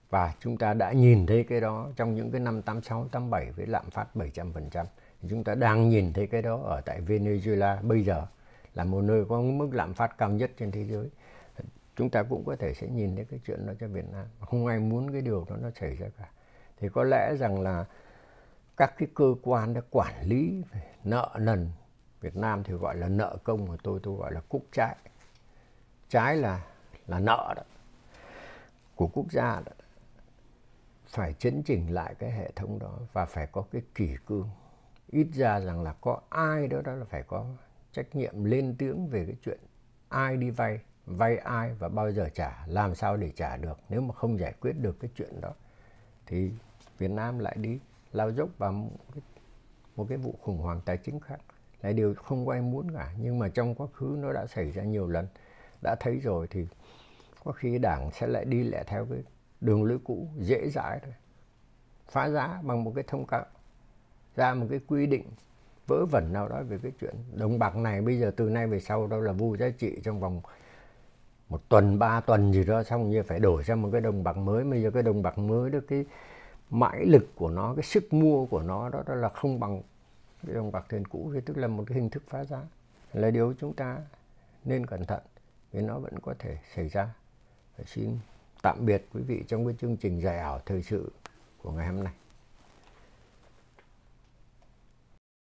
và 0.10 0.34
chúng 0.40 0.58
ta 0.58 0.74
đã 0.74 0.92
nhìn 0.92 1.26
thấy 1.26 1.44
cái 1.44 1.62
đó 1.62 1.90
trong 1.96 2.16
những 2.16 2.32
cái 2.32 2.42
năm 2.42 2.62
86, 2.62 3.08
87 3.12 3.52
với 3.52 3.66
lạm 3.66 3.90
phát 3.90 4.08
700%. 4.16 4.86
Chúng 5.30 5.44
ta 5.44 5.56
đang 5.56 5.90
nhìn 5.90 6.14
thấy 6.14 6.28
cái 6.28 6.42
đó 6.42 6.62
ở 6.64 6.82
tại 6.82 7.02
Venezuela 7.02 7.88
bây 7.88 8.04
giờ 8.04 8.26
là 8.74 8.84
một 8.84 9.02
nơi 9.02 9.26
có 9.30 9.42
mức 9.42 9.70
lạm 9.72 9.94
phát 9.94 10.18
cao 10.18 10.30
nhất 10.30 10.52
trên 10.58 10.72
thế 10.72 10.86
giới. 10.86 11.10
Chúng 11.96 12.10
ta 12.10 12.24
cũng 12.24 12.46
có 12.46 12.56
thể 12.56 12.74
sẽ 12.74 12.88
nhìn 12.88 13.16
thấy 13.16 13.26
cái 13.26 13.40
chuyện 13.46 13.68
đó 13.68 13.74
cho 13.80 13.88
Việt 13.88 14.06
Nam. 14.12 14.26
Không 14.40 14.68
ai 14.68 14.80
muốn 14.80 15.12
cái 15.12 15.22
điều 15.22 15.46
đó 15.50 15.56
nó 15.62 15.70
xảy 15.80 15.96
ra 15.96 16.08
cả. 16.18 16.30
Thì 16.78 16.90
có 16.90 17.04
lẽ 17.04 17.36
rằng 17.40 17.62
là 17.62 17.86
các 18.78 18.94
cái 18.98 19.08
cơ 19.16 19.36
quan 19.42 19.74
đã 19.74 19.82
quản 19.90 20.14
lý 20.24 20.64
nợ 21.04 21.30
nần 21.40 21.70
Việt 22.22 22.36
Nam 22.36 22.64
thì 22.64 22.74
gọi 22.74 22.96
là 22.96 23.08
nợ 23.08 23.38
công 23.44 23.68
của 23.68 23.78
tôi 23.84 24.00
tôi 24.04 24.16
gọi 24.16 24.32
là 24.32 24.42
cúc 24.50 24.66
trái 24.72 24.96
trái 26.10 26.36
là 26.36 26.66
là 27.08 27.20
nợ 27.20 27.54
đó 27.56 27.64
của 28.96 29.08
quốc 29.08 29.26
gia 29.32 29.62
đó 29.66 29.72
phải 31.08 31.34
chấn 31.34 31.64
chỉnh 31.64 31.94
lại 31.94 32.16
cái 32.20 32.32
hệ 32.32 32.52
thống 32.56 32.80
đó 32.80 33.00
và 33.14 33.26
phải 33.26 33.48
có 33.48 33.64
cái 33.72 33.82
kỷ 33.96 34.16
cương. 34.26 34.50
Ít 35.08 35.28
ra 35.34 35.60
rằng 35.60 35.84
là 35.84 35.94
có 36.02 36.22
ai 36.30 36.68
đó 36.68 36.82
đó 36.82 36.94
là 36.94 37.06
phải 37.06 37.24
có 37.24 37.46
trách 37.92 38.16
nhiệm 38.16 38.44
lên 38.44 38.76
tiếng 38.78 39.08
về 39.08 39.26
cái 39.26 39.36
chuyện 39.46 39.60
ai 40.10 40.38
đi 40.38 40.50
vay 40.50 40.80
vay 41.06 41.38
ai 41.38 41.74
và 41.74 41.90
bao 41.90 42.12
giờ 42.12 42.30
trả 42.34 42.66
làm 42.68 42.96
sao 42.96 43.18
để 43.18 43.32
trả 43.36 43.58
được. 43.58 43.80
Nếu 43.90 44.02
mà 44.02 44.14
không 44.14 44.40
giải 44.40 44.54
quyết 44.62 44.74
được 44.74 45.00
cái 45.00 45.12
chuyện 45.16 45.42
đó 45.42 45.54
thì 46.26 46.52
Việt 46.98 47.12
Nam 47.12 47.40
lại 47.40 47.56
đi 47.60 47.80
lao 48.12 48.32
dốc 48.32 48.50
vào 48.58 48.72
một 48.72 48.90
cái, 49.14 49.22
một 49.96 50.06
cái 50.10 50.18
vụ 50.18 50.36
khủng 50.42 50.58
hoảng 50.58 50.82
tài 50.86 50.98
chính 50.98 51.20
khác. 51.20 51.40
Là 51.82 51.92
điều 51.92 52.16
không 52.16 52.46
có 52.46 52.52
ai 52.52 52.62
muốn 52.62 52.92
cả. 52.92 53.14
Nhưng 53.20 53.40
mà 53.40 53.50
trong 53.50 53.76
quá 53.76 53.88
khứ 53.94 54.18
nó 54.20 54.34
đã 54.34 54.48
xảy 54.48 54.72
ra 54.72 54.84
nhiều 54.84 55.08
lần. 55.08 55.28
Đã 55.84 55.96
thấy 56.00 56.20
rồi 56.20 56.48
thì 56.50 56.68
có 57.44 57.52
khi 57.52 57.78
đảng 57.78 58.12
sẽ 58.12 58.28
lại 58.28 58.46
đi 58.46 58.64
lại 58.64 58.84
theo 58.88 59.06
cái 59.06 59.20
đường 59.62 59.84
lối 59.84 60.00
cũ 60.04 60.28
dễ 60.38 60.70
dãi 60.70 61.00
thôi. 61.04 61.14
Phá 62.10 62.30
giá 62.30 62.60
bằng 62.64 62.84
một 62.84 62.92
cái 62.96 63.04
thông 63.08 63.26
cáo 63.26 63.46
ra 64.36 64.54
một 64.54 64.66
cái 64.70 64.80
quy 64.88 65.06
định 65.06 65.24
vớ 65.88 66.06
vẩn 66.06 66.34
nào 66.34 66.48
đó 66.48 66.62
về 66.70 66.78
cái 66.84 66.92
chuyện 67.02 67.16
đồng 67.34 67.60
bạc 67.60 67.76
này 67.76 68.02
bây 68.02 68.20
giờ 68.20 68.32
từ 68.36 68.50
nay 68.50 68.68
về 68.68 68.80
sau 68.80 69.08
đâu 69.08 69.22
là 69.22 69.32
vô 69.32 69.58
giá 69.58 69.70
trị 69.70 70.00
trong 70.04 70.20
vòng 70.20 70.42
một 71.50 71.70
tuần 71.70 72.00
ba 72.00 72.22
tuần 72.22 72.54
gì 72.54 72.64
đó 72.64 72.84
xong 72.84 73.10
như 73.10 73.24
phải 73.24 73.40
đổi 73.40 73.64
sang 73.64 73.82
một 73.82 73.90
cái 73.92 74.02
đồng 74.02 74.24
bạc 74.24 74.38
mới. 74.38 74.64
Bây 74.64 74.82
giờ 74.82 74.92
cái 74.92 75.04
đồng 75.04 75.22
bạc 75.22 75.38
mới 75.38 75.70
đó 75.70 75.80
cái 75.88 76.06
mãi 76.70 77.06
lực 77.06 77.28
của 77.36 77.50
nó 77.50 77.74
cái 77.76 77.84
sức 77.84 78.14
mua 78.14 78.46
của 78.46 78.62
nó 78.62 78.90
đó, 78.90 79.04
đó 79.06 79.16
là 79.16 79.30
không 79.30 79.60
bằng 79.60 79.82
cái 80.46 80.56
đồng 80.56 80.72
bạc 80.72 80.86
tiền 80.90 81.06
cũ 81.08 81.32
thì 81.34 81.42
tức 81.42 81.58
là 81.58 81.68
một 81.68 81.84
cái 81.88 81.96
hình 81.96 82.10
thức 82.10 82.24
phá 82.28 82.46
giá. 82.46 82.62
Là 83.14 83.32
điều 83.32 83.54
chúng 83.60 83.74
ta 83.74 83.98
nên 84.66 84.86
cẩn 84.86 85.06
thận 85.06 85.22
vì 85.72 85.82
nó 85.82 86.00
vẫn 86.00 86.20
có 86.20 86.34
thể 86.40 86.58
xảy 86.76 86.90
ra. 86.90 87.10
phải 87.78 87.86
xin 87.86 88.20
tạm 88.62 88.86
biệt 88.86 89.06
quý 89.14 89.22
vị 89.22 89.44
trong 89.48 89.66
cái 89.66 89.76
chương 89.82 89.98
trình 89.98 90.22
dài 90.22 90.38
ảo 90.38 90.62
thời 90.66 90.84
sự 90.84 91.12
của 91.62 91.72
ngày 91.72 91.88
hôm 91.88 92.04
nay. 92.04 92.14